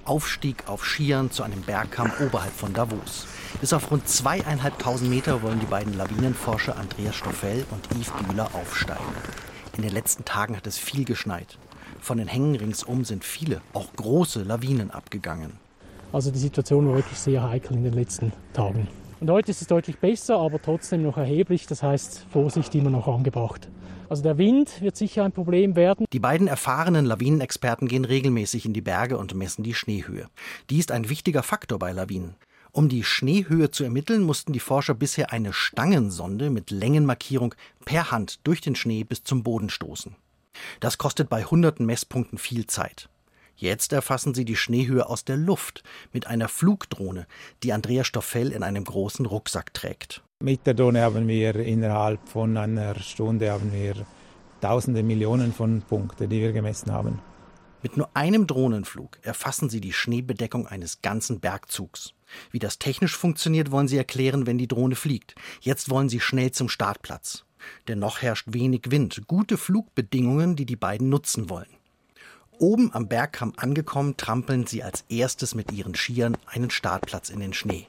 Aufstieg 0.05 0.67
auf 0.67 0.85
Skiern 0.85 1.29
zu 1.29 1.43
einem 1.43 1.61
Bergkamm 1.61 2.11
oberhalb 2.25 2.53
von 2.53 2.73
Davos. 2.73 3.27
Bis 3.59 3.73
auf 3.73 3.91
rund 3.91 4.07
zweieinhalbtausend 4.07 5.09
Meter 5.09 5.41
wollen 5.41 5.59
die 5.59 5.65
beiden 5.65 5.95
Lawinenforscher 5.95 6.77
Andreas 6.77 7.15
Stoffel 7.15 7.65
und 7.69 7.87
Yves 7.91 8.11
Bühler 8.27 8.49
aufsteigen. 8.53 9.03
In 9.75 9.83
den 9.83 9.91
letzten 9.91 10.25
Tagen 10.25 10.55
hat 10.57 10.67
es 10.67 10.77
viel 10.77 11.05
geschneit. 11.05 11.57
Von 11.99 12.17
den 12.17 12.27
Hängen 12.27 12.55
ringsum 12.55 13.05
sind 13.05 13.23
viele, 13.23 13.61
auch 13.73 13.93
große 13.95 14.43
Lawinen 14.43 14.89
abgegangen. 14.89 15.53
Also 16.11 16.31
die 16.31 16.39
Situation 16.39 16.87
war 16.87 16.95
wirklich 16.95 17.19
sehr 17.19 17.43
heikel 17.43 17.77
in 17.77 17.83
den 17.83 17.93
letzten 17.93 18.33
Tagen. 18.53 18.87
Und 19.21 19.29
heute 19.29 19.51
ist 19.51 19.61
es 19.61 19.67
deutlich 19.67 19.99
besser, 19.99 20.39
aber 20.39 20.59
trotzdem 20.59 21.03
noch 21.03 21.15
erheblich. 21.15 21.67
Das 21.67 21.83
heißt, 21.83 22.25
Vorsicht 22.31 22.73
immer 22.73 22.89
noch 22.89 23.07
angebracht. 23.07 23.69
Also 24.09 24.23
der 24.23 24.39
Wind 24.39 24.81
wird 24.81 24.97
sicher 24.97 25.23
ein 25.23 25.31
Problem 25.31 25.75
werden. 25.75 26.07
Die 26.11 26.19
beiden 26.19 26.47
erfahrenen 26.47 27.05
Lawinenexperten 27.05 27.87
gehen 27.87 28.03
regelmäßig 28.03 28.65
in 28.65 28.73
die 28.73 28.81
Berge 28.81 29.19
und 29.19 29.35
messen 29.35 29.61
die 29.61 29.75
Schneehöhe. 29.75 30.27
Die 30.71 30.79
ist 30.79 30.91
ein 30.91 31.07
wichtiger 31.07 31.43
Faktor 31.43 31.77
bei 31.77 31.91
Lawinen. 31.91 32.35
Um 32.71 32.89
die 32.89 33.03
Schneehöhe 33.03 33.69
zu 33.69 33.83
ermitteln, 33.83 34.23
mussten 34.23 34.53
die 34.53 34.59
Forscher 34.59 34.95
bisher 34.95 35.31
eine 35.31 35.53
Stangensonde 35.53 36.49
mit 36.49 36.71
Längenmarkierung 36.71 37.53
per 37.85 38.09
Hand 38.09 38.39
durch 38.43 38.59
den 38.59 38.75
Schnee 38.75 39.03
bis 39.03 39.23
zum 39.23 39.43
Boden 39.43 39.69
stoßen. 39.69 40.15
Das 40.79 40.97
kostet 40.97 41.29
bei 41.29 41.43
hunderten 41.43 41.85
Messpunkten 41.85 42.39
viel 42.39 42.65
Zeit. 42.65 43.07
Jetzt 43.61 43.93
erfassen 43.93 44.33
sie 44.33 44.43
die 44.43 44.55
Schneehöhe 44.55 45.07
aus 45.07 45.23
der 45.23 45.37
Luft 45.37 45.83
mit 46.11 46.25
einer 46.25 46.47
Flugdrohne, 46.47 47.27
die 47.61 47.73
Andrea 47.73 48.03
Stoffel 48.03 48.51
in 48.51 48.63
einem 48.63 48.83
großen 48.83 49.27
Rucksack 49.27 49.71
trägt. 49.75 50.23
Mit 50.39 50.65
der 50.65 50.73
Drohne 50.73 51.03
haben 51.03 51.27
wir 51.27 51.55
innerhalb 51.57 52.27
von 52.27 52.57
einer 52.57 52.95
Stunde 52.99 53.51
haben 53.51 53.71
wir 53.71 53.93
tausende 54.61 55.03
Millionen 55.03 55.53
von 55.53 55.83
Punkten, 55.83 56.27
die 56.27 56.41
wir 56.41 56.53
gemessen 56.53 56.91
haben. 56.91 57.19
Mit 57.83 57.97
nur 57.97 58.09
einem 58.15 58.47
Drohnenflug 58.47 59.19
erfassen 59.21 59.69
sie 59.69 59.79
die 59.79 59.93
Schneebedeckung 59.93 60.65
eines 60.65 61.03
ganzen 61.03 61.39
Bergzugs. 61.39 62.15
Wie 62.49 62.59
das 62.59 62.79
technisch 62.79 63.15
funktioniert, 63.15 63.69
wollen 63.69 63.87
sie 63.87 63.97
erklären, 63.97 64.47
wenn 64.47 64.57
die 64.57 64.67
Drohne 64.67 64.95
fliegt. 64.95 65.35
Jetzt 65.59 65.91
wollen 65.91 66.09
sie 66.09 66.19
schnell 66.19 66.49
zum 66.49 66.67
Startplatz. 66.67 67.45
Denn 67.87 67.99
noch 67.99 68.23
herrscht 68.23 68.47
wenig 68.49 68.89
Wind, 68.89 69.27
gute 69.27 69.55
Flugbedingungen, 69.55 70.55
die 70.55 70.65
die 70.65 70.75
beiden 70.75 71.09
nutzen 71.09 71.47
wollen. 71.47 71.69
Oben 72.61 72.93
am 72.93 73.07
Bergkamm 73.07 73.53
angekommen, 73.57 74.17
trampeln 74.17 74.67
sie 74.67 74.83
als 74.83 75.03
erstes 75.09 75.55
mit 75.55 75.71
ihren 75.71 75.95
Skiern 75.95 76.37
einen 76.45 76.69
Startplatz 76.69 77.31
in 77.31 77.39
den 77.39 77.53
Schnee. 77.53 77.87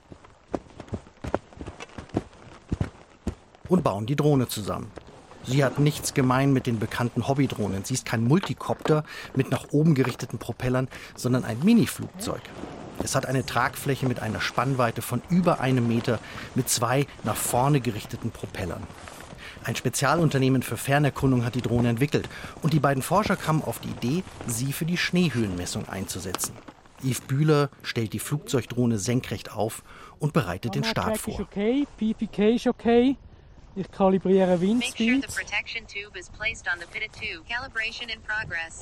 Und 3.69 3.85
bauen 3.85 4.07
die 4.07 4.17
Drohne 4.17 4.49
zusammen. 4.49 4.91
Sie 5.45 5.63
hat 5.63 5.79
nichts 5.79 6.15
gemein 6.15 6.55
mit 6.55 6.67
den 6.67 6.79
bekannten 6.79 7.29
Hobbydrohnen. 7.29 7.85
Sie 7.85 7.93
ist 7.93 8.07
kein 8.07 8.25
Multikopter 8.25 9.05
mit 9.37 9.51
nach 9.51 9.73
oben 9.73 9.95
gerichteten 9.95 10.39
Propellern, 10.39 10.89
sondern 11.17 11.45
ein 11.45 11.59
Miniflugzeug. 11.63 12.41
Es 13.05 13.15
hat 13.15 13.27
eine 13.27 13.45
Tragfläche 13.45 14.07
mit 14.07 14.21
einer 14.21 14.41
Spannweite 14.41 15.03
von 15.03 15.21
über 15.29 15.61
einem 15.61 15.87
Meter 15.87 16.19
mit 16.55 16.71
zwei 16.71 17.07
nach 17.25 17.37
vorne 17.37 17.83
gerichteten 17.83 18.31
Propellern. 18.31 18.85
Ein 19.65 19.77
Spezialunternehmen 19.77 20.63
für 20.63 20.77
Fernerkundung 20.77 21.45
hat 21.45 21.55
die 21.55 21.63
Drohne 21.63 21.89
entwickelt 21.89 22.29
und 22.63 22.73
die 22.73 22.81
beiden 22.81 23.03
Forscher 23.03 23.37
kamen 23.37 23.63
auf 23.63 23.79
die 23.79 23.91
Idee, 23.91 24.25
sie 24.47 24.73
für 24.73 24.85
die 24.85 24.97
Schneehöhenmessung 24.97 25.89
einzusetzen. 25.89 26.55
Yves 27.03 27.21
Bühler 27.21 27.71
stellt 27.83 28.13
die 28.13 28.19
Flugzeugdrohne 28.19 28.99
senkrecht 28.99 29.53
auf 29.53 29.83
und 30.19 30.33
bereitet 30.33 30.75
den 30.75 30.85
Start 30.85 31.19
vor. 31.19 31.41
Okay, 31.41 31.87
PPK 31.97 32.55
ist 32.55 32.67
okay. 32.67 33.17
Ich 33.75 33.91
kalibriere 33.91 34.61
Windspeed. 34.61 35.27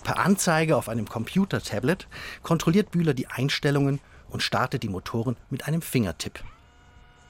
Per 0.03 0.19
Anzeige 0.19 0.77
auf 0.77 0.89
einem 0.89 1.09
Computer-Tablet 1.09 2.09
kontrolliert 2.43 2.91
Bühler 2.91 3.15
die 3.15 3.29
Einstellungen 3.29 4.01
und 4.31 4.43
startet 4.43 4.83
die 4.83 4.89
Motoren 4.89 5.37
mit 5.49 5.67
einem 5.67 5.81
Fingertipp. 5.81 6.43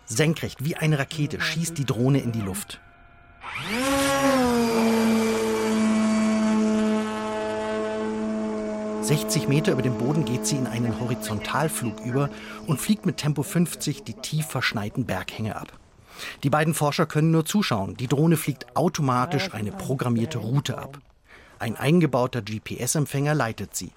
Senkrecht 0.07 0.65
wie 0.65 0.77
eine 0.77 0.99
Rakete 0.99 1.41
schießt 1.41 1.77
die 1.77 1.85
Drohne 1.85 2.21
in 2.21 2.33
die 2.33 2.41
Luft. 2.41 2.81
60 9.11 9.49
Meter 9.49 9.73
über 9.73 9.83
dem 9.83 9.99
Boden 9.99 10.25
geht 10.25 10.47
sie 10.47 10.55
in 10.55 10.69
einen 10.69 11.01
Horizontalflug 11.01 12.01
über 12.05 12.31
und 12.69 12.81
fliegt 12.81 13.07
mit 13.07 13.17
Tempo 13.17 13.43
50 13.43 14.05
die 14.05 14.15
tief 14.15 14.47
verschneiten 14.47 15.05
Berghänge 15.05 15.57
ab. 15.57 15.73
Die 16.45 16.51
beiden 16.51 16.75
Forscher 16.75 17.07
können 17.07 17.33
nur 17.33 17.45
zuschauen. 17.45 17.97
Die 17.97 18.07
Drohne 18.07 18.37
fliegt 18.37 18.77
automatisch 18.77 19.53
eine 19.53 19.73
programmierte 19.73 20.39
Route 20.39 20.79
ab. 20.79 20.99
Ein 21.59 21.77
eingebauter 21.77 22.41
GPS-Empfänger 22.41 23.35
leitet 23.35 23.75
sie. 23.75 23.91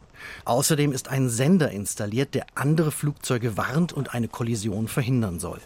Außerdem 0.46 0.92
ist 0.92 1.10
ein 1.10 1.30
Sender 1.30 1.70
installiert, 1.70 2.34
der 2.34 2.48
andere 2.56 2.92
Flugzeuge 2.92 3.56
warnt 3.56 3.94
und 3.94 4.16
eine 4.16 4.30
Kollision 4.30 4.88
verhindern 4.88 5.40
soll. 5.40 5.60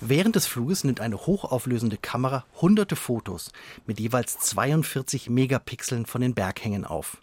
Während 0.00 0.36
des 0.36 0.46
Fluges 0.46 0.84
nimmt 0.84 1.00
eine 1.00 1.26
hochauflösende 1.26 1.96
Kamera 1.96 2.44
hunderte 2.60 2.96
Fotos 2.96 3.52
mit 3.86 4.00
jeweils 4.00 4.38
42 4.38 5.30
Megapixeln 5.30 6.06
von 6.06 6.20
den 6.20 6.34
Berghängen 6.34 6.84
auf. 6.84 7.18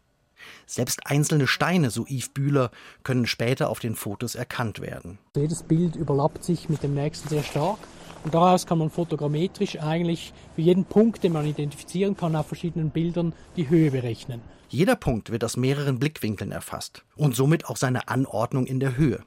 Selbst 0.66 1.06
einzelne 1.06 1.48
Steine, 1.48 1.92
so 1.92 2.06
Yves 2.08 2.30
Bühler, 2.30 2.72
können 3.04 3.28
später 3.28 3.70
auf 3.70 3.80
den 3.80 3.96
Fotos 3.96 4.36
erkannt 4.36 4.80
werden. 4.80 5.20
Jedes 5.36 5.64
Bild 5.64 5.96
überlappt 5.96 6.44
sich 6.44 6.70
mit 6.70 6.84
dem 6.84 6.94
nächsten 6.94 7.30
sehr 7.30 7.44
stark. 7.44 7.80
Und 8.24 8.34
daraus 8.34 8.68
kann 8.68 8.78
man 8.78 8.92
fotogrammetrisch 8.92 9.80
eigentlich 9.80 10.34
für 10.56 10.62
jeden 10.62 10.86
Punkt, 10.86 11.24
den 11.24 11.34
man 11.34 11.46
identifizieren 11.46 12.16
kann, 12.16 12.36
auf 12.36 12.48
verschiedenen 12.48 12.92
Bildern 12.92 13.34
die 13.56 13.70
Höhe 13.70 13.90
berechnen. 13.92 14.42
Jeder 14.70 14.96
Punkt 14.96 15.32
wird 15.32 15.44
aus 15.44 15.58
mehreren 15.58 16.00
Blickwinkeln 16.00 16.52
erfasst 16.52 17.04
und 17.16 17.36
somit 17.36 17.66
auch 17.66 17.78
seine 17.78 18.08
Anordnung 18.08 18.68
in 18.68 18.80
der 18.80 18.96
Höhe. 18.96 19.24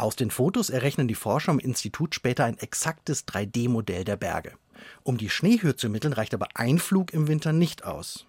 Aus 0.00 0.16
den 0.16 0.30
Fotos 0.30 0.70
errechnen 0.70 1.08
die 1.08 1.14
Forscher 1.14 1.52
im 1.52 1.58
Institut 1.58 2.14
später 2.14 2.46
ein 2.46 2.56
exaktes 2.56 3.26
3D-Modell 3.26 4.04
der 4.04 4.16
Berge. 4.16 4.52
Um 5.02 5.18
die 5.18 5.28
Schneehöhe 5.28 5.76
zu 5.76 5.88
ermitteln, 5.88 6.14
reicht 6.14 6.32
aber 6.32 6.48
ein 6.54 6.78
Flug 6.78 7.12
im 7.12 7.28
Winter 7.28 7.52
nicht 7.52 7.84
aus. 7.84 8.26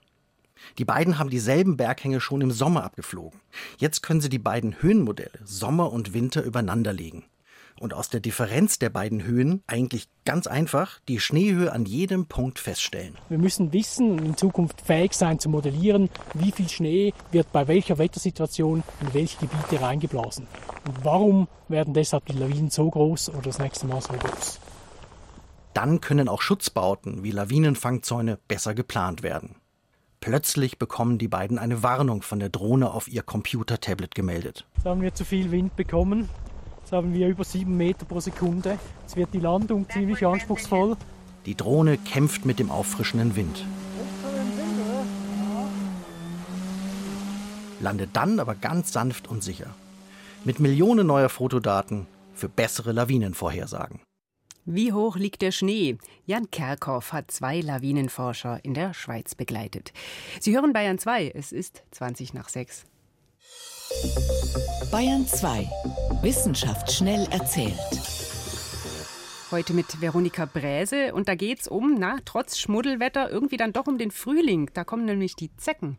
Die 0.77 0.83
beiden 0.83 1.17
haben 1.17 1.29
dieselben 1.29 1.77
Berghänge 1.77 2.19
schon 2.19 2.41
im 2.41 2.51
Sommer 2.51 2.83
abgeflogen. 2.83 3.39
Jetzt 3.77 4.03
können 4.03 4.19
sie 4.19 4.27
die 4.27 4.37
beiden 4.37 4.81
Höhenmodelle 4.81 5.39
Sommer 5.45 5.93
und 5.93 6.13
Winter 6.13 6.43
übereinanderlegen. 6.43 7.23
Und 7.81 7.95
aus 7.95 8.09
der 8.09 8.19
Differenz 8.19 8.77
der 8.77 8.91
beiden 8.91 9.23
Höhen 9.23 9.63
eigentlich 9.65 10.07
ganz 10.23 10.45
einfach 10.45 10.99
die 11.07 11.19
Schneehöhe 11.19 11.71
an 11.71 11.85
jedem 11.85 12.27
Punkt 12.27 12.59
feststellen. 12.59 13.17
Wir 13.27 13.39
müssen 13.39 13.73
wissen 13.73 14.11
und 14.11 14.23
in 14.23 14.37
Zukunft 14.37 14.81
fähig 14.81 15.13
sein 15.13 15.39
zu 15.39 15.49
modellieren, 15.49 16.11
wie 16.35 16.51
viel 16.51 16.69
Schnee 16.69 17.11
wird 17.31 17.51
bei 17.51 17.67
welcher 17.67 17.97
Wettersituation 17.97 18.83
in 19.01 19.13
welche 19.15 19.39
Gebiete 19.39 19.81
reingeblasen. 19.81 20.45
Und 20.85 21.03
warum 21.03 21.47
werden 21.69 21.95
deshalb 21.95 22.27
die 22.27 22.37
Lawinen 22.37 22.69
so 22.69 22.87
groß 22.87 23.29
oder 23.29 23.41
das 23.41 23.57
nächste 23.57 23.87
Mal 23.87 23.99
so 23.99 24.13
groß? 24.13 24.59
Dann 25.73 26.01
können 26.01 26.29
auch 26.29 26.43
Schutzbauten 26.43 27.23
wie 27.23 27.31
Lawinenfangzäune 27.31 28.37
besser 28.47 28.75
geplant 28.75 29.23
werden. 29.23 29.55
Plötzlich 30.19 30.77
bekommen 30.77 31.17
die 31.17 31.27
beiden 31.27 31.57
eine 31.57 31.81
Warnung 31.81 32.21
von 32.21 32.37
der 32.37 32.49
Drohne 32.49 32.91
auf 32.91 33.07
ihr 33.07 33.23
Computer-Tablet 33.23 34.13
gemeldet. 34.13 34.67
Jetzt 34.75 34.85
haben 34.85 35.01
wir 35.01 35.15
zu 35.15 35.25
viel 35.25 35.49
Wind 35.49 35.75
bekommen. 35.75 36.29
Jetzt 36.91 36.97
haben 36.97 37.13
wir 37.13 37.29
über 37.29 37.45
sieben 37.45 37.77
Meter 37.77 38.05
pro 38.05 38.19
Sekunde. 38.19 38.77
Jetzt 39.03 39.15
wird 39.15 39.33
die 39.33 39.39
Landung 39.39 39.89
ziemlich 39.89 40.27
anspruchsvoll. 40.27 40.97
Die 41.45 41.55
Drohne 41.55 41.97
kämpft 41.97 42.43
mit 42.45 42.59
dem 42.59 42.69
auffrischenden 42.69 43.37
Wind. 43.37 43.65
Landet 47.79 48.09
dann 48.11 48.41
aber 48.41 48.55
ganz 48.55 48.91
sanft 48.91 49.29
und 49.29 49.41
sicher. 49.41 49.73
Mit 50.43 50.59
Millionen 50.59 51.07
neuer 51.07 51.29
Fotodaten 51.29 52.07
für 52.33 52.49
bessere 52.49 52.91
Lawinenvorhersagen. 52.91 54.01
Wie 54.65 54.91
hoch 54.91 55.15
liegt 55.15 55.41
der 55.41 55.51
Schnee? 55.51 55.97
Jan 56.25 56.51
Kerkhoff 56.51 57.13
hat 57.13 57.31
zwei 57.31 57.61
Lawinenforscher 57.61 58.59
in 58.65 58.73
der 58.73 58.93
Schweiz 58.93 59.33
begleitet. 59.33 59.93
Sie 60.41 60.53
hören 60.53 60.73
Bayern 60.73 60.99
2, 60.99 61.31
es 61.35 61.53
ist 61.53 61.83
20 61.91 62.33
nach 62.33 62.49
6. 62.49 62.83
Bayern 64.91 65.25
2. 65.27 65.69
Wissenschaft 66.21 66.91
schnell 66.91 67.27
erzählt. 67.31 67.77
Heute 69.51 69.73
mit 69.73 69.99
Veronika 69.99 70.45
Bräse 70.45 71.13
und 71.13 71.27
da 71.27 71.35
geht's 71.35 71.67
um, 71.67 71.95
na, 71.99 72.19
trotz 72.23 72.57
Schmuddelwetter 72.57 73.29
irgendwie 73.29 73.57
dann 73.57 73.73
doch 73.73 73.85
um 73.85 73.97
den 73.97 74.09
Frühling. 74.09 74.69
Da 74.73 74.85
kommen 74.85 75.03
nämlich 75.03 75.35
die 75.35 75.53
Zecken. 75.57 75.97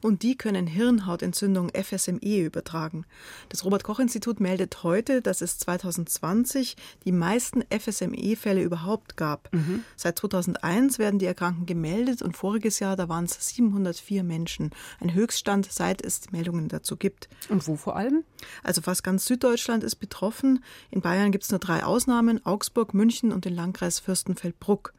Und 0.00 0.22
die 0.22 0.38
können 0.38 0.66
Hirnhautentzündung 0.66 1.70
FSME 1.74 2.38
übertragen. 2.38 3.04
Das 3.50 3.62
Robert-Koch-Institut 3.62 4.40
meldet 4.40 4.84
heute, 4.84 5.20
dass 5.20 5.42
es 5.42 5.58
2020 5.58 6.76
die 7.04 7.12
meisten 7.12 7.62
FSME-Fälle 7.68 8.62
überhaupt 8.62 9.18
gab. 9.18 9.52
Mhm. 9.52 9.84
Seit 9.96 10.18
2001 10.18 10.98
werden 10.98 11.18
die 11.18 11.26
Erkrankten 11.26 11.66
gemeldet 11.66 12.22
und 12.22 12.38
voriges 12.38 12.78
Jahr, 12.78 12.96
da 12.96 13.10
waren 13.10 13.24
es 13.24 13.36
704 13.50 14.24
Menschen. 14.24 14.70
Ein 15.00 15.12
Höchststand, 15.12 15.70
seit 15.70 16.00
es 16.02 16.32
Meldungen 16.32 16.68
dazu 16.68 16.96
gibt. 16.96 17.28
Und 17.50 17.68
wo 17.68 17.76
vor 17.76 17.96
allem? 17.96 18.24
Also 18.62 18.80
fast 18.80 19.04
ganz 19.04 19.26
Süddeutschland 19.26 19.84
ist 19.84 19.96
betroffen. 19.96 20.64
In 20.90 21.02
Bayern 21.02 21.32
gibt 21.32 21.44
es 21.44 21.50
nur 21.50 21.60
drei 21.60 21.84
Ausnahmen, 21.84 22.44
Augsburg, 22.46 22.93
München 22.94 23.32
und 23.32 23.44
den 23.44 23.54
Landkreis 23.54 23.98
Fürstenfeldbruck. 23.98 24.94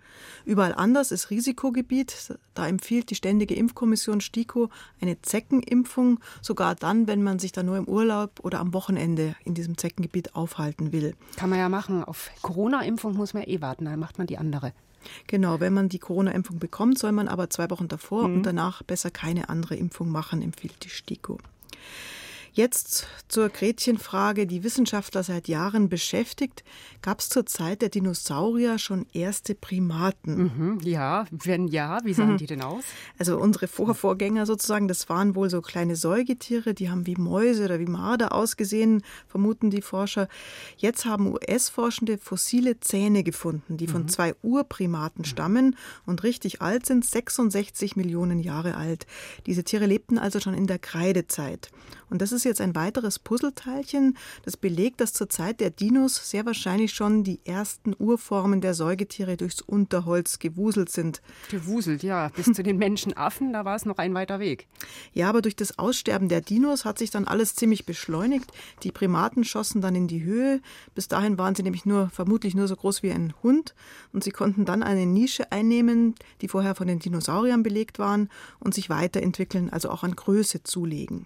Überall 0.45 0.73
anders 0.73 1.11
ist 1.11 1.29
Risikogebiet. 1.29 2.37
Da 2.53 2.67
empfiehlt 2.67 3.09
die 3.09 3.15
Ständige 3.15 3.55
Impfkommission 3.55 4.21
STIKO 4.21 4.69
eine 5.01 5.21
Zeckenimpfung, 5.21 6.19
sogar 6.41 6.75
dann, 6.75 7.07
wenn 7.07 7.23
man 7.23 7.39
sich 7.39 7.51
da 7.51 7.63
nur 7.63 7.77
im 7.77 7.87
Urlaub 7.87 8.39
oder 8.41 8.59
am 8.59 8.73
Wochenende 8.73 9.35
in 9.43 9.53
diesem 9.53 9.77
Zeckengebiet 9.77 10.35
aufhalten 10.35 10.91
will. 10.91 11.15
Kann 11.35 11.49
man 11.49 11.59
ja 11.59 11.69
machen. 11.69 12.03
Auf 12.03 12.29
Corona-Impfung 12.41 13.15
muss 13.15 13.33
man 13.33 13.43
eh 13.43 13.61
warten, 13.61 13.85
dann 13.85 13.99
macht 13.99 14.17
man 14.17 14.27
die 14.27 14.37
andere. 14.37 14.73
Genau, 15.27 15.59
wenn 15.59 15.73
man 15.73 15.89
die 15.89 15.99
Corona-Impfung 15.99 16.59
bekommt, 16.59 16.97
soll 16.97 17.11
man 17.11 17.27
aber 17.27 17.49
zwei 17.49 17.69
Wochen 17.69 17.87
davor 17.87 18.27
mhm. 18.27 18.35
und 18.35 18.43
danach 18.43 18.83
besser 18.83 19.11
keine 19.11 19.49
andere 19.49 19.75
Impfung 19.75 20.09
machen, 20.09 20.41
empfiehlt 20.41 20.83
die 20.83 20.89
STIKO. 20.89 21.37
Jetzt 22.55 23.05
zur 23.27 23.49
Gretchenfrage, 23.49 24.47
die 24.47 24.63
Wissenschaftler 24.63 25.23
seit 25.23 25.49
Jahren 25.49 25.89
beschäftigt. 25.89 26.63
Gab 27.01 27.19
es 27.19 27.27
zur 27.27 27.45
Zeit 27.45 27.81
der 27.81 27.89
Dinosaurier 27.89 28.79
schon 28.79 29.05
erste 29.11 29.55
Primaten? 29.55 30.43
Mhm, 30.43 30.79
ja, 30.81 31.25
wenn 31.31 31.67
ja, 31.67 31.99
wie 32.05 32.13
sahen 32.13 32.31
mhm. 32.31 32.37
die 32.37 32.45
denn 32.45 32.61
aus? 32.61 32.85
Also 33.19 33.37
unsere 33.37 33.67
Vorvorgänger 33.67 34.45
sozusagen, 34.45 34.87
das 34.87 35.09
waren 35.09 35.35
wohl 35.35 35.49
so 35.49 35.61
kleine 35.61 35.97
Säugetiere, 35.97 36.73
die 36.73 36.89
haben 36.89 37.05
wie 37.05 37.17
Mäuse 37.17 37.65
oder 37.65 37.79
wie 37.79 37.87
Marder 37.87 38.33
ausgesehen, 38.33 39.03
vermuten 39.27 39.69
die 39.69 39.81
Forscher. 39.81 40.29
Jetzt 40.77 41.03
haben 41.03 41.33
US-Forschende 41.33 42.17
fossile 42.17 42.79
Zähne 42.79 43.23
gefunden, 43.23 43.75
die 43.75 43.87
von 43.87 44.03
mhm. 44.03 44.07
zwei 44.07 44.33
Urprimaten 44.43 45.25
stammen 45.25 45.75
und 46.05 46.23
richtig 46.23 46.61
alt 46.61 46.85
sind, 46.85 47.03
66 47.03 47.97
Millionen 47.97 48.39
Jahre 48.39 48.77
alt. 48.77 49.07
Diese 49.45 49.65
Tiere 49.65 49.87
lebten 49.87 50.17
also 50.17 50.39
schon 50.39 50.53
in 50.53 50.67
der 50.67 50.79
Kreidezeit. 50.79 51.69
Und 52.09 52.21
das 52.21 52.31
ist 52.31 52.43
jetzt 52.45 52.61
ein 52.61 52.75
weiteres 52.75 53.19
Puzzleteilchen, 53.19 54.17
das 54.43 54.57
belegt, 54.57 55.01
dass 55.01 55.13
zur 55.13 55.29
Zeit 55.29 55.59
der 55.59 55.69
Dinos 55.69 56.29
sehr 56.29 56.45
wahrscheinlich 56.45 56.93
schon 56.93 57.23
die 57.23 57.39
ersten 57.45 57.95
Urformen 57.97 58.61
der 58.61 58.73
Säugetiere 58.73 59.37
durchs 59.37 59.61
Unterholz 59.61 60.39
gewuselt 60.39 60.89
sind. 60.89 61.21
Gewuselt, 61.49 62.03
ja. 62.03 62.29
Bis 62.29 62.51
zu 62.51 62.63
den 62.63 62.77
Menschenaffen, 62.77 63.53
da 63.53 63.65
war 63.65 63.75
es 63.75 63.85
noch 63.85 63.97
ein 63.97 64.13
weiter 64.13 64.39
Weg. 64.39 64.67
Ja, 65.13 65.29
aber 65.29 65.41
durch 65.41 65.55
das 65.55 65.79
Aussterben 65.79 66.29
der 66.29 66.41
Dinos 66.41 66.85
hat 66.85 66.99
sich 66.99 67.09
dann 67.09 67.25
alles 67.25 67.55
ziemlich 67.55 67.85
beschleunigt. 67.85 68.51
Die 68.83 68.91
Primaten 68.91 69.43
schossen 69.43 69.81
dann 69.81 69.95
in 69.95 70.07
die 70.07 70.23
Höhe. 70.23 70.61
Bis 70.93 71.07
dahin 71.07 71.37
waren 71.37 71.55
sie 71.55 71.63
nämlich 71.63 71.85
nur, 71.85 72.09
vermutlich 72.09 72.55
nur 72.55 72.67
so 72.67 72.75
groß 72.75 73.03
wie 73.03 73.11
ein 73.11 73.33
Hund. 73.43 73.73
Und 74.13 74.23
sie 74.23 74.31
konnten 74.31 74.65
dann 74.65 74.83
eine 74.83 75.05
Nische 75.05 75.51
einnehmen, 75.51 76.15
die 76.41 76.47
vorher 76.47 76.75
von 76.75 76.87
den 76.87 76.99
Dinosauriern 76.99 77.63
belegt 77.63 77.99
waren 77.99 78.29
und 78.59 78.73
sich 78.73 78.89
weiterentwickeln, 78.89 79.69
also 79.69 79.89
auch 79.89 80.03
an 80.03 80.15
Größe 80.15 80.63
zulegen. 80.63 81.25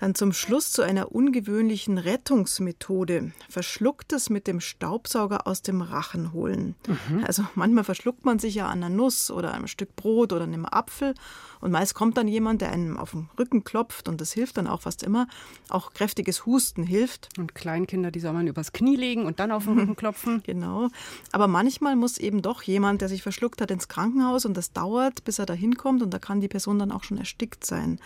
Dann 0.00 0.14
zum 0.14 0.32
Schluss 0.32 0.72
zu 0.72 0.82
einer 0.82 1.12
ungewöhnlichen 1.12 1.98
Rettungsmethode. 1.98 3.32
Verschlucktes 3.48 4.30
mit 4.30 4.46
dem 4.46 4.60
Staubsauger 4.60 5.46
aus 5.46 5.62
dem 5.62 5.82
Rachen 5.82 6.32
holen. 6.32 6.74
Mhm. 6.86 7.24
Also 7.24 7.44
manchmal 7.54 7.84
verschluckt 7.84 8.24
man 8.24 8.38
sich 8.38 8.54
ja 8.54 8.66
an 8.66 8.82
einer 8.82 8.94
Nuss 8.94 9.30
oder 9.30 9.52
einem 9.52 9.66
Stück 9.66 9.96
Brot 9.96 10.32
oder 10.32 10.44
einem 10.44 10.66
Apfel 10.66 11.14
und 11.60 11.72
meist 11.72 11.94
kommt 11.94 12.16
dann 12.16 12.28
jemand, 12.28 12.60
der 12.60 12.70
einem 12.70 12.96
auf 12.96 13.12
den 13.12 13.28
Rücken 13.38 13.64
klopft 13.64 14.08
und 14.08 14.20
das 14.20 14.32
hilft 14.32 14.56
dann 14.58 14.66
auch 14.66 14.82
fast 14.82 15.02
immer. 15.02 15.26
Auch 15.68 15.92
kräftiges 15.92 16.46
Husten 16.46 16.84
hilft. 16.84 17.28
Und 17.38 17.54
Kleinkinder, 17.54 18.10
die 18.10 18.20
soll 18.20 18.32
man 18.32 18.46
übers 18.46 18.72
Knie 18.72 18.96
legen 18.96 19.26
und 19.26 19.40
dann 19.40 19.50
auf 19.50 19.64
den 19.64 19.78
Rücken 19.78 19.96
klopfen. 19.96 20.42
genau. 20.44 20.88
Aber 21.32 21.48
manchmal 21.48 21.96
muss 21.96 22.18
eben 22.18 22.42
doch 22.42 22.62
jemand, 22.62 23.00
der 23.00 23.08
sich 23.08 23.22
verschluckt 23.22 23.60
hat, 23.60 23.70
ins 23.70 23.88
Krankenhaus 23.88 24.44
und 24.44 24.56
das 24.56 24.72
dauert, 24.72 25.24
bis 25.24 25.38
er 25.38 25.46
da 25.46 25.54
hinkommt 25.54 26.02
und 26.02 26.14
da 26.14 26.18
kann 26.18 26.40
die 26.40 26.48
Person 26.48 26.78
dann 26.78 26.92
auch 26.92 27.04
schon 27.04 27.18
erstickt 27.18 27.66
sein. 27.66 27.98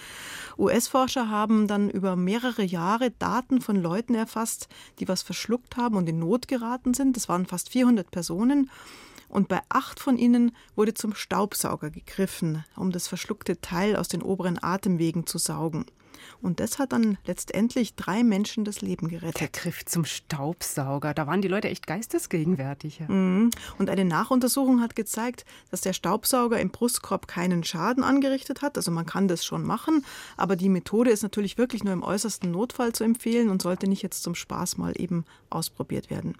US-Forscher 0.59 1.28
haben 1.28 1.66
dann 1.66 1.81
über 1.90 2.16
mehrere 2.16 2.62
Jahre 2.62 3.10
Daten 3.10 3.60
von 3.60 3.76
Leuten 3.76 4.14
erfasst, 4.14 4.68
die 4.98 5.08
was 5.08 5.22
verschluckt 5.22 5.76
haben 5.76 5.96
und 5.96 6.08
in 6.08 6.18
Not 6.18 6.48
geraten 6.48 6.94
sind. 6.94 7.16
Das 7.16 7.28
waren 7.28 7.46
fast 7.46 7.68
400 7.70 8.10
Personen 8.10 8.70
und 9.28 9.48
bei 9.48 9.60
acht 9.70 9.98
von 9.98 10.18
ihnen 10.18 10.52
wurde 10.76 10.92
zum 10.94 11.14
Staubsauger 11.14 11.90
gegriffen, 11.90 12.64
um 12.76 12.92
das 12.92 13.08
verschluckte 13.08 13.60
Teil 13.60 13.96
aus 13.96 14.08
den 14.08 14.22
oberen 14.22 14.62
Atemwegen 14.62 15.26
zu 15.26 15.38
saugen. 15.38 15.86
Und 16.40 16.61
das 16.61 16.79
hat 16.79 16.92
dann 16.92 17.18
letztendlich 17.25 17.94
drei 17.94 18.22
Menschen 18.22 18.64
das 18.64 18.81
Leben 18.81 19.09
gerettet. 19.09 19.40
Der 19.40 19.48
Griff 19.48 19.85
zum 19.85 20.05
Staubsauger, 20.05 21.14
da 21.14 21.27
waren 21.27 21.42
die 21.42 21.48
Leute 21.48 21.68
echt 21.68 21.87
geistesgegenwärtig. 21.87 23.01
Mhm. 23.09 23.51
Und 23.79 23.90
eine 23.90 24.05
Nachuntersuchung 24.05 24.81
hat 24.81 24.96
gezeigt, 24.96 25.44
dass 25.70 25.81
der 25.81 25.92
Staubsauger 25.92 26.61
im 26.61 26.70
Brustkorb 26.70 27.29
keinen 27.29 27.64
Schaden 27.64 28.05
angerichtet 28.05 28.62
hat. 28.62 28.77
Also 28.77 28.90
man 28.90 29.07
kann 29.07 29.29
das 29.29 29.44
schon 29.44 29.62
machen, 29.62 30.05
aber 30.37 30.57
die 30.57 30.68
Methode 30.68 31.11
ist 31.11 31.22
natürlich 31.22 31.59
wirklich 31.59 31.85
nur 31.85 31.92
im 31.92 32.03
äußersten 32.03 32.51
Notfall 32.51 32.92
zu 32.92 33.05
empfehlen 33.05 33.48
und 33.48 33.62
sollte 33.62 33.88
nicht 33.88 34.03
jetzt 34.03 34.22
zum 34.22 34.35
Spaß 34.35 34.79
mal 34.79 34.92
eben 34.96 35.25
ausprobiert 35.51 36.11
werden. 36.11 36.35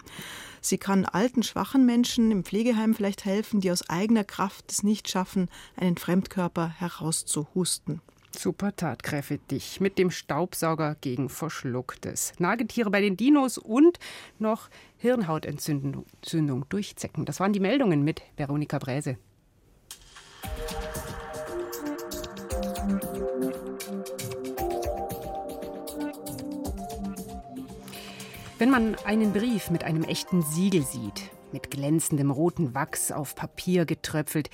Sie 0.61 0.77
kann 0.77 1.05
alten, 1.05 1.43
schwachen 1.43 1.85
Menschen 1.85 2.31
im 2.31 2.45
Pflegeheim 2.45 2.95
vielleicht 2.95 3.25
helfen, 3.25 3.59
die 3.59 3.71
aus 3.71 3.89
eigener 3.89 4.23
Kraft 4.23 4.71
es 4.71 4.81
nicht 4.81 5.09
schaffen, 5.09 5.49
einen 5.75 5.97
Fremdkörper 5.97 6.69
herauszuhusten. 6.69 8.01
Super 8.35 8.75
tatkräftig 8.75 9.79
mit 9.79 9.97
dem 9.97 10.11
Staubsauger 10.11 10.95
gegen 10.99 11.29
Verschlucktes. 11.29 12.33
Nagetiere 12.39 12.89
bei 12.89 12.99
den 12.99 13.15
Dinos 13.15 13.57
und 13.57 13.99
noch 14.39 14.69
Hirnhautentzündung 14.97 16.65
durch 16.69 16.95
Zecken. 16.95 17.25
Das 17.25 17.39
waren 17.39 17.53
die 17.53 17.59
Meldungen 17.59 18.03
mit 18.03 18.21
Veronika 18.35 18.79
Bräse. 18.79 19.17
Wenn 28.59 28.69
man 28.69 28.95
einen 29.05 29.33
Brief 29.33 29.69
mit 29.69 29.83
einem 29.83 30.03
echten 30.03 30.41
Siegel 30.41 30.83
sieht, 30.83 31.31
mit 31.51 31.69
glänzendem 31.69 32.31
roten 32.31 32.73
Wachs 32.73 33.11
auf 33.11 33.35
Papier 33.35 33.85
getröpfelt, 33.85 34.49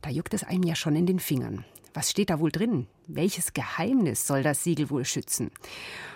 da 0.00 0.10
juckt 0.10 0.34
es 0.34 0.42
einem 0.42 0.64
ja 0.64 0.74
schon 0.74 0.96
in 0.96 1.06
den 1.06 1.20
Fingern. 1.20 1.64
Was 1.94 2.10
steht 2.10 2.30
da 2.30 2.40
wohl 2.40 2.50
drin? 2.50 2.86
Welches 3.06 3.52
Geheimnis 3.52 4.26
soll 4.26 4.42
das 4.42 4.64
Siegel 4.64 4.88
wohl 4.88 5.04
schützen? 5.04 5.50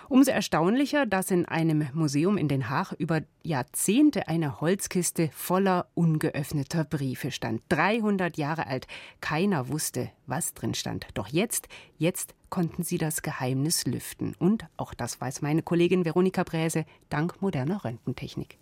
Umso 0.09 0.31
erstaunlicher, 0.31 1.05
dass 1.05 1.33
in 1.33 1.47
einem 1.47 1.89
Museum 1.93 2.39
in 2.39 2.49
Den 2.49 2.71
Haag 2.71 2.93
über 2.93 3.23
Jahrzehnte 3.43 4.29
eine 4.29 4.61
Holzkiste 4.61 5.31
voller 5.33 5.89
ungeöffneter 5.95 6.85
Briefe 6.85 7.33
stand. 7.33 7.63
300 7.71 8.37
Jahre 8.37 8.69
alt. 8.69 8.87
Keiner 9.21 9.69
wusste, 9.69 10.11
was 10.27 10.55
drin 10.55 10.75
stand. 10.75 11.09
Doch 11.15 11.29
jetzt, 11.29 11.69
jetzt 11.99 12.35
konnten 12.51 12.85
sie 12.85 12.99
das 12.99 13.23
Geheimnis 13.23 13.85
lüften. 13.85 14.35
Und 14.39 14.67
auch 14.77 14.95
das 14.95 15.21
weiß 15.21 15.43
meine 15.43 15.63
Kollegin 15.63 16.05
Veronika 16.05 16.45
Bräse 16.45 16.85
dank 17.09 17.43
moderner 17.43 17.85
Röntgentechnik. 17.85 18.59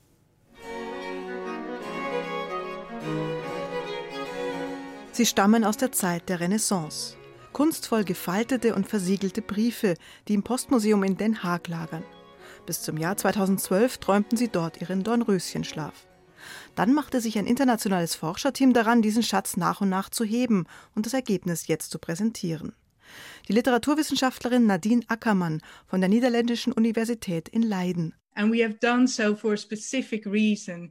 Sie 5.14 5.26
stammen 5.26 5.64
aus 5.64 5.76
der 5.76 5.92
Zeit 5.92 6.28
der 6.28 6.40
Renaissance. 6.40 7.16
Kunstvoll 7.52 8.02
gefaltete 8.02 8.74
und 8.74 8.88
versiegelte 8.88 9.42
Briefe, 9.42 9.94
die 10.26 10.34
im 10.34 10.42
Postmuseum 10.42 11.04
in 11.04 11.16
Den 11.16 11.44
Haag 11.44 11.68
lagern. 11.68 12.02
Bis 12.66 12.82
zum 12.82 12.96
Jahr 12.96 13.16
2012 13.16 13.98
träumten 13.98 14.36
sie 14.36 14.48
dort 14.48 14.80
ihren 14.80 15.04
Dornröschenschlaf. 15.04 16.08
Dann 16.74 16.94
machte 16.94 17.20
sich 17.20 17.38
ein 17.38 17.46
internationales 17.46 18.16
Forscherteam 18.16 18.72
daran, 18.72 19.02
diesen 19.02 19.22
Schatz 19.22 19.56
nach 19.56 19.80
und 19.80 19.88
nach 19.88 20.08
zu 20.08 20.24
heben 20.24 20.66
und 20.96 21.06
das 21.06 21.14
Ergebnis 21.14 21.68
jetzt 21.68 21.92
zu 21.92 22.00
präsentieren. 22.00 22.74
Die 23.46 23.52
Literaturwissenschaftlerin 23.52 24.66
Nadine 24.66 25.04
Ackermann 25.06 25.60
von 25.86 26.00
der 26.00 26.10
Niederländischen 26.10 26.72
Universität 26.72 27.48
in 27.48 27.62
Leiden. 27.62 28.16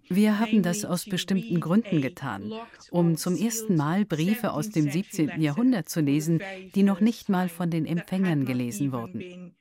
Wir 0.10 0.40
haben 0.40 0.64
das 0.64 0.86
aus 0.86 1.06
bestimmten 1.06 1.60
Gründen 1.60 2.02
getan, 2.02 2.54
um 2.90 3.18
zum 3.18 3.36
ersten 3.36 3.76
Mal 3.76 4.06
Briefe 4.06 4.52
aus 4.52 4.70
dem 4.70 4.90
17. 4.90 5.42
Jahrhundert 5.42 5.90
zu 5.90 6.00
lesen, 6.00 6.42
die 6.74 6.84
noch 6.84 7.02
nicht 7.02 7.28
mal 7.28 7.50
von 7.50 7.70
den 7.70 7.86
Empfängern 7.86 8.46
gelesen 8.46 8.92
wurden. 8.94 9.56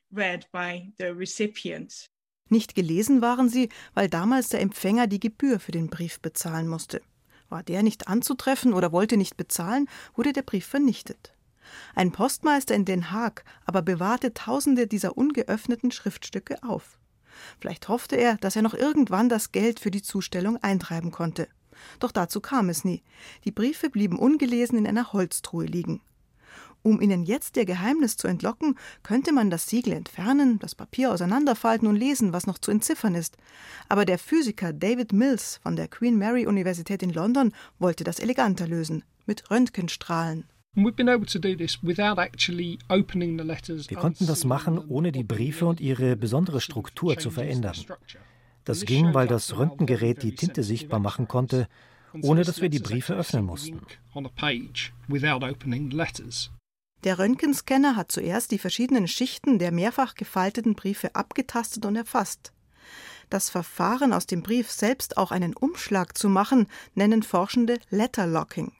Nicht 2.49 2.75
gelesen 2.75 3.23
waren 3.23 3.49
sie, 3.49 3.69
weil 3.95 4.09
damals 4.09 4.51
der 4.51 4.61
Empfänger 4.61 5.07
die 5.07 5.21
Gebühr 5.21 5.59
für 5.59 5.73
den 5.73 5.89
Brief 5.89 6.21
bezahlen 6.21 6.69
musste. 6.69 7.01
War 7.49 7.63
der 7.63 7.83
nicht 7.83 8.09
anzutreffen 8.09 8.75
oder 8.75 8.93
wollte 8.93 9.17
nicht 9.17 9.37
bezahlen, 9.37 9.89
wurde 10.15 10.33
der 10.33 10.43
Brief 10.43 10.67
vernichtet. 10.67 11.35
Ein 11.95 12.13
Postmeister 12.13 12.75
in 12.75 12.85
Den 12.85 13.11
Haag 13.11 13.45
aber 13.65 13.83
bewahrte 13.83 14.35
tausende 14.35 14.87
dieser 14.87 15.17
ungeöffneten 15.17 15.91
Schriftstücke 15.91 16.63
auf. 16.63 16.99
Vielleicht 17.61 17.89
hoffte 17.89 18.17
er, 18.17 18.37
dass 18.37 18.57
er 18.57 18.63
noch 18.63 18.75
irgendwann 18.75 19.29
das 19.29 19.53
Geld 19.53 19.81
für 19.81 19.91
die 19.91 20.03
Zustellung 20.03 20.57
eintreiben 20.59 21.11
konnte. 21.11 21.49
Doch 21.99 22.13
dazu 22.13 22.41
kam 22.41 22.69
es 22.69 22.85
nie. 22.85 23.03
Die 23.45 23.51
Briefe 23.51 23.91
blieben 23.91 24.19
ungelesen 24.19 24.79
in 24.79 24.87
einer 24.87 25.13
Holztruhe 25.13 25.65
liegen. 25.65 26.01
Um 26.85 27.01
ihnen 27.01 27.23
jetzt 27.23 27.57
ihr 27.57 27.65
Geheimnis 27.65 28.17
zu 28.17 28.27
entlocken, 28.27 28.77
könnte 29.05 29.33
man 29.33 29.51
das 29.51 29.69
Siegel 29.69 29.93
entfernen, 29.93 30.59
das 30.59 30.75
Papier 30.75 31.13
auseinanderfalten 31.13 31.87
und 31.87 31.95
lesen, 31.95 32.33
was 32.33 32.47
noch 32.47 32.59
zu 32.59 32.73
entziffern 32.73 33.15
ist. 33.15 33.37
Aber 33.89 34.05
der 34.05 34.19
Physiker 34.19 34.73
David 34.73 35.13
Mills 35.13 35.61
von 35.63 35.77
der 35.77 35.87
Queen 35.87 36.19
Mary 36.19 36.47
Universität 36.47 37.05
in 37.05 37.13
London 37.13 37.53
wollte 37.79 38.03
das 38.03 38.19
eleganter 38.19 38.67
lösen, 38.67 39.05
mit 39.27 39.49
Röntgenstrahlen. 39.49 40.45
Wir 40.75 40.91
konnten 43.99 44.27
das 44.27 44.45
machen, 44.47 44.79
ohne 44.79 45.13
die 45.13 45.23
Briefe 45.23 45.67
und 45.67 45.83
ihre 45.83 46.17
besondere 46.17 46.63
Struktur 46.63 47.19
zu 47.19 47.31
verändern. 47.31 47.77
Das 48.65 48.87
ging, 48.87 49.13
weil 49.13 49.29
das 49.29 49.55
Röntgengerät 49.55 50.23
die 50.23 50.35
Tinte 50.35 50.63
sichtbar 50.63 50.99
machen 50.99 51.29
konnte, 51.29 51.69
ohne 52.23 52.43
dass 52.43 52.63
wir 52.63 52.71
die 52.71 52.79
Briefe 52.79 53.15
öffnen 53.15 53.45
mussten. 53.45 53.83
Der 57.05 57.19
Röntgenscanner 57.19 57.97
hat 57.97 58.11
zuerst 58.11 58.51
die 58.51 58.59
verschiedenen 58.59 59.09
Schichten 59.09 59.59
der 59.59 59.73
mehrfach 59.73 60.15
gefalteten 60.15 60.75
Briefe 60.75 61.15
abgetastet 61.15 61.85
und 61.85 61.97
erfasst. 61.97 62.55
Das 63.29 63.51
Verfahren, 63.51 64.15
aus 64.15 64.27
dem 64.27 64.43
Brief 64.43 64.71
selbst 64.71 65.19
auch 65.19 65.33
einen 65.33 65.55
Umschlag 65.55 66.17
zu 66.17 66.31
machen, 66.31 66.67
nennen 66.95 67.23
Forschende 67.23 67.79
Letterlocking. 67.91 68.73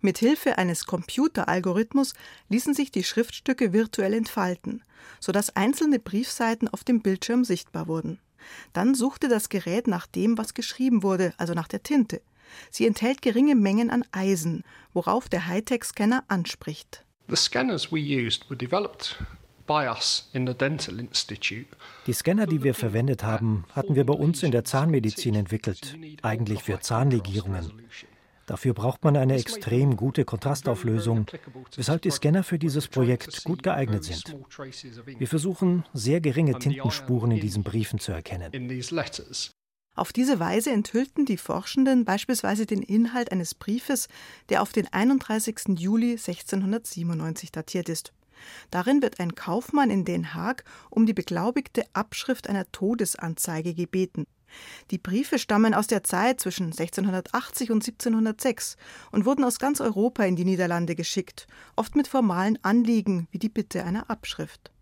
Mit 0.00 0.18
Hilfe 0.18 0.58
eines 0.58 0.86
Computeralgorithmus 0.86 2.14
ließen 2.48 2.74
sich 2.74 2.90
die 2.90 3.04
Schriftstücke 3.04 3.72
virtuell 3.72 4.14
entfalten, 4.14 4.82
sodass 5.20 5.56
einzelne 5.56 5.98
Briefseiten 5.98 6.68
auf 6.68 6.84
dem 6.84 7.02
Bildschirm 7.02 7.44
sichtbar 7.44 7.88
wurden. 7.88 8.18
Dann 8.72 8.94
suchte 8.94 9.28
das 9.28 9.48
Gerät 9.48 9.86
nach 9.86 10.06
dem, 10.06 10.38
was 10.38 10.54
geschrieben 10.54 11.02
wurde, 11.02 11.34
also 11.36 11.54
nach 11.54 11.68
der 11.68 11.82
Tinte. 11.82 12.20
Sie 12.70 12.86
enthält 12.86 13.22
geringe 13.22 13.54
Mengen 13.54 13.90
an 13.90 14.04
Eisen, 14.12 14.64
worauf 14.92 15.28
der 15.28 15.46
Hightech-Scanner 15.46 16.24
anspricht. 16.28 17.04
Die 22.06 22.12
Scanner, 22.14 22.46
die 22.46 22.62
wir 22.62 22.74
verwendet 22.74 23.22
haben, 23.22 23.64
hatten 23.72 23.94
wir 23.94 24.06
bei 24.06 24.14
uns 24.14 24.42
in 24.42 24.50
der 24.50 24.64
Zahnmedizin 24.64 25.34
entwickelt, 25.34 25.94
eigentlich 26.22 26.62
für 26.62 26.80
Zahnlegierungen. 26.80 27.70
Dafür 28.48 28.72
braucht 28.72 29.04
man 29.04 29.14
eine 29.18 29.34
extrem 29.34 29.94
gute 29.94 30.24
Kontrastauflösung, 30.24 31.26
weshalb 31.76 32.00
die 32.00 32.10
Scanner 32.10 32.42
für 32.42 32.58
dieses 32.58 32.88
Projekt 32.88 33.44
gut 33.44 33.62
geeignet 33.62 34.04
sind. 34.04 34.34
Wir 35.06 35.28
versuchen, 35.28 35.84
sehr 35.92 36.22
geringe 36.22 36.58
Tintenspuren 36.58 37.30
in 37.30 37.40
diesen 37.40 37.62
Briefen 37.62 37.98
zu 37.98 38.10
erkennen. 38.10 38.50
Auf 39.94 40.14
diese 40.14 40.40
Weise 40.40 40.70
enthüllten 40.70 41.26
die 41.26 41.36
Forschenden 41.36 42.06
beispielsweise 42.06 42.64
den 42.64 42.82
Inhalt 42.82 43.32
eines 43.32 43.54
Briefes, 43.54 44.08
der 44.48 44.62
auf 44.62 44.72
den 44.72 44.90
31. 44.90 45.76
Juli 45.76 46.12
1697 46.12 47.52
datiert 47.52 47.90
ist. 47.90 48.14
Darin 48.70 49.02
wird 49.02 49.20
ein 49.20 49.34
Kaufmann 49.34 49.90
in 49.90 50.06
Den 50.06 50.32
Haag 50.32 50.64
um 50.88 51.04
die 51.04 51.12
beglaubigte 51.12 51.82
Abschrift 51.92 52.48
einer 52.48 52.70
Todesanzeige 52.72 53.74
gebeten. 53.74 54.24
Die 54.90 54.98
Briefe 54.98 55.38
stammen 55.38 55.74
aus 55.74 55.86
der 55.86 56.04
Zeit 56.04 56.40
zwischen 56.40 56.66
1680 56.66 57.70
und 57.70 57.86
1706 57.86 58.76
und 59.10 59.24
wurden 59.24 59.44
aus 59.44 59.58
ganz 59.58 59.80
Europa 59.80 60.24
in 60.24 60.36
die 60.36 60.44
Niederlande 60.44 60.94
geschickt, 60.94 61.46
oft 61.76 61.96
mit 61.96 62.08
formalen 62.08 62.58
Anliegen 62.62 63.28
wie 63.30 63.38
die 63.38 63.48
Bitte 63.48 63.84
einer 63.84 64.10
Abschrift. 64.10 64.72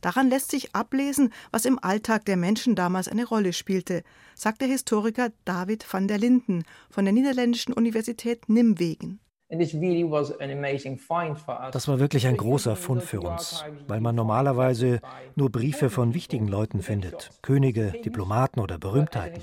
Daran 0.00 0.28
lässt 0.28 0.50
sich 0.50 0.74
ablesen, 0.74 1.32
was 1.50 1.64
im 1.64 1.78
Alltag 1.82 2.24
der 2.24 2.36
Menschen 2.36 2.74
damals 2.74 3.08
eine 3.08 3.24
Rolle 3.24 3.52
spielte, 3.52 4.02
sagt 4.34 4.60
der 4.60 4.68
Historiker 4.68 5.30
David 5.44 5.86
van 5.90 6.08
der 6.08 6.18
Linden 6.18 6.64
von 6.90 7.04
der 7.04 7.14
Niederländischen 7.14 7.72
Universität 7.72 8.48
Nimwegen. 8.48 9.20
Das 11.72 11.88
war 11.88 11.98
wirklich 11.98 12.26
ein 12.28 12.36
großer 12.36 12.76
Fund 12.76 13.02
für 13.02 13.20
uns, 13.20 13.64
weil 13.88 14.00
man 14.00 14.14
normalerweise 14.14 15.00
nur 15.34 15.50
Briefe 15.50 15.90
von 15.90 16.14
wichtigen 16.14 16.46
Leuten 16.46 16.82
findet, 16.82 17.30
Könige, 17.42 17.92
Diplomaten 18.04 18.60
oder 18.60 18.78
Berühmtheiten. 18.78 19.42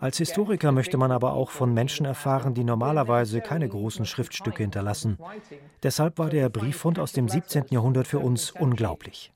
Als 0.00 0.16
Historiker 0.16 0.72
möchte 0.72 0.96
man 0.96 1.12
aber 1.12 1.34
auch 1.34 1.50
von 1.50 1.74
Menschen 1.74 2.06
erfahren, 2.06 2.54
die 2.54 2.64
normalerweise 2.64 3.42
keine 3.42 3.68
großen 3.68 4.06
Schriftstücke 4.06 4.62
hinterlassen. 4.62 5.18
Deshalb 5.82 6.18
war 6.18 6.30
der 6.30 6.48
Brieffund 6.48 6.98
aus 6.98 7.12
dem 7.12 7.28
17. 7.28 7.66
Jahrhundert 7.70 8.06
für 8.06 8.20
uns 8.20 8.52
unglaublich. 8.52 9.32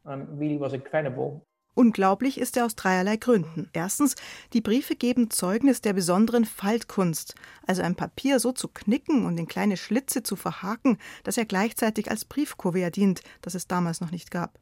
Unglaublich 1.78 2.38
ist 2.38 2.56
er 2.56 2.66
aus 2.66 2.74
dreierlei 2.74 3.18
Gründen. 3.18 3.70
Erstens, 3.72 4.16
die 4.52 4.60
Briefe 4.60 4.96
geben 4.96 5.30
Zeugnis 5.30 5.80
der 5.80 5.92
besonderen 5.92 6.44
Faltkunst, 6.44 7.36
also 7.68 7.82
ein 7.82 7.94
Papier 7.94 8.40
so 8.40 8.50
zu 8.50 8.66
knicken 8.66 9.24
und 9.24 9.38
in 9.38 9.46
kleine 9.46 9.76
Schlitze 9.76 10.24
zu 10.24 10.34
verhaken, 10.34 10.98
dass 11.22 11.38
er 11.38 11.44
gleichzeitig 11.44 12.10
als 12.10 12.24
Briefkuvert 12.24 12.96
dient, 12.96 13.20
das 13.42 13.54
es 13.54 13.68
damals 13.68 14.00
noch 14.00 14.10
nicht 14.10 14.32
gab. 14.32 14.58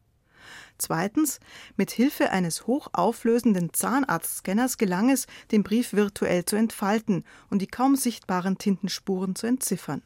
Zweitens, 0.76 1.40
mit 1.78 1.90
Hilfe 1.90 2.32
eines 2.32 2.66
hochauflösenden 2.66 3.72
Zahnarztscanners 3.72 4.76
gelang 4.76 5.08
es, 5.08 5.26
den 5.52 5.62
Brief 5.62 5.94
virtuell 5.94 6.44
zu 6.44 6.56
entfalten 6.56 7.24
und 7.48 7.62
die 7.62 7.66
kaum 7.66 7.96
sichtbaren 7.96 8.58
Tintenspuren 8.58 9.34
zu 9.34 9.46
entziffern. 9.46 10.02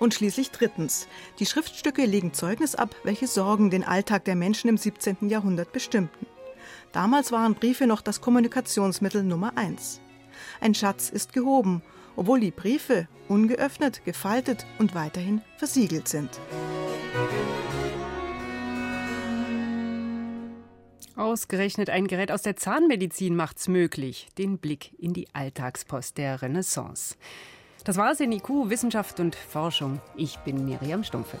Und 0.00 0.14
schließlich 0.14 0.50
drittens. 0.50 1.06
Die 1.38 1.46
Schriftstücke 1.46 2.06
legen 2.06 2.32
Zeugnis 2.32 2.74
ab, 2.74 2.96
welche 3.04 3.26
Sorgen 3.26 3.70
den 3.70 3.84
Alltag 3.84 4.24
der 4.24 4.34
Menschen 4.34 4.68
im 4.68 4.78
17. 4.78 5.28
Jahrhundert 5.28 5.72
bestimmten. 5.72 6.26
Damals 6.90 7.30
waren 7.30 7.54
Briefe 7.54 7.86
noch 7.86 8.00
das 8.00 8.22
Kommunikationsmittel 8.22 9.22
Nummer 9.22 9.56
eins. 9.56 10.00
Ein 10.60 10.74
Schatz 10.74 11.10
ist 11.10 11.34
gehoben, 11.34 11.82
obwohl 12.16 12.40
die 12.40 12.50
Briefe 12.50 13.08
ungeöffnet, 13.28 14.04
gefaltet 14.06 14.64
und 14.78 14.94
weiterhin 14.94 15.42
versiegelt 15.58 16.08
sind. 16.08 16.40
Ausgerechnet 21.14 21.90
ein 21.90 22.06
Gerät 22.06 22.32
aus 22.32 22.40
der 22.40 22.56
Zahnmedizin 22.56 23.36
macht's 23.36 23.68
möglich, 23.68 24.28
den 24.38 24.56
Blick 24.56 24.98
in 24.98 25.12
die 25.12 25.28
Alltagspost 25.34 26.16
der 26.16 26.40
Renaissance. 26.40 27.16
Das 27.84 27.96
war's 27.96 28.20
in 28.20 28.32
IQ, 28.32 28.68
Wissenschaft 28.68 29.20
und 29.20 29.34
Forschung. 29.34 30.00
Ich 30.14 30.38
bin 30.40 30.64
Miriam 30.64 31.02
Stumpfe. 31.02 31.38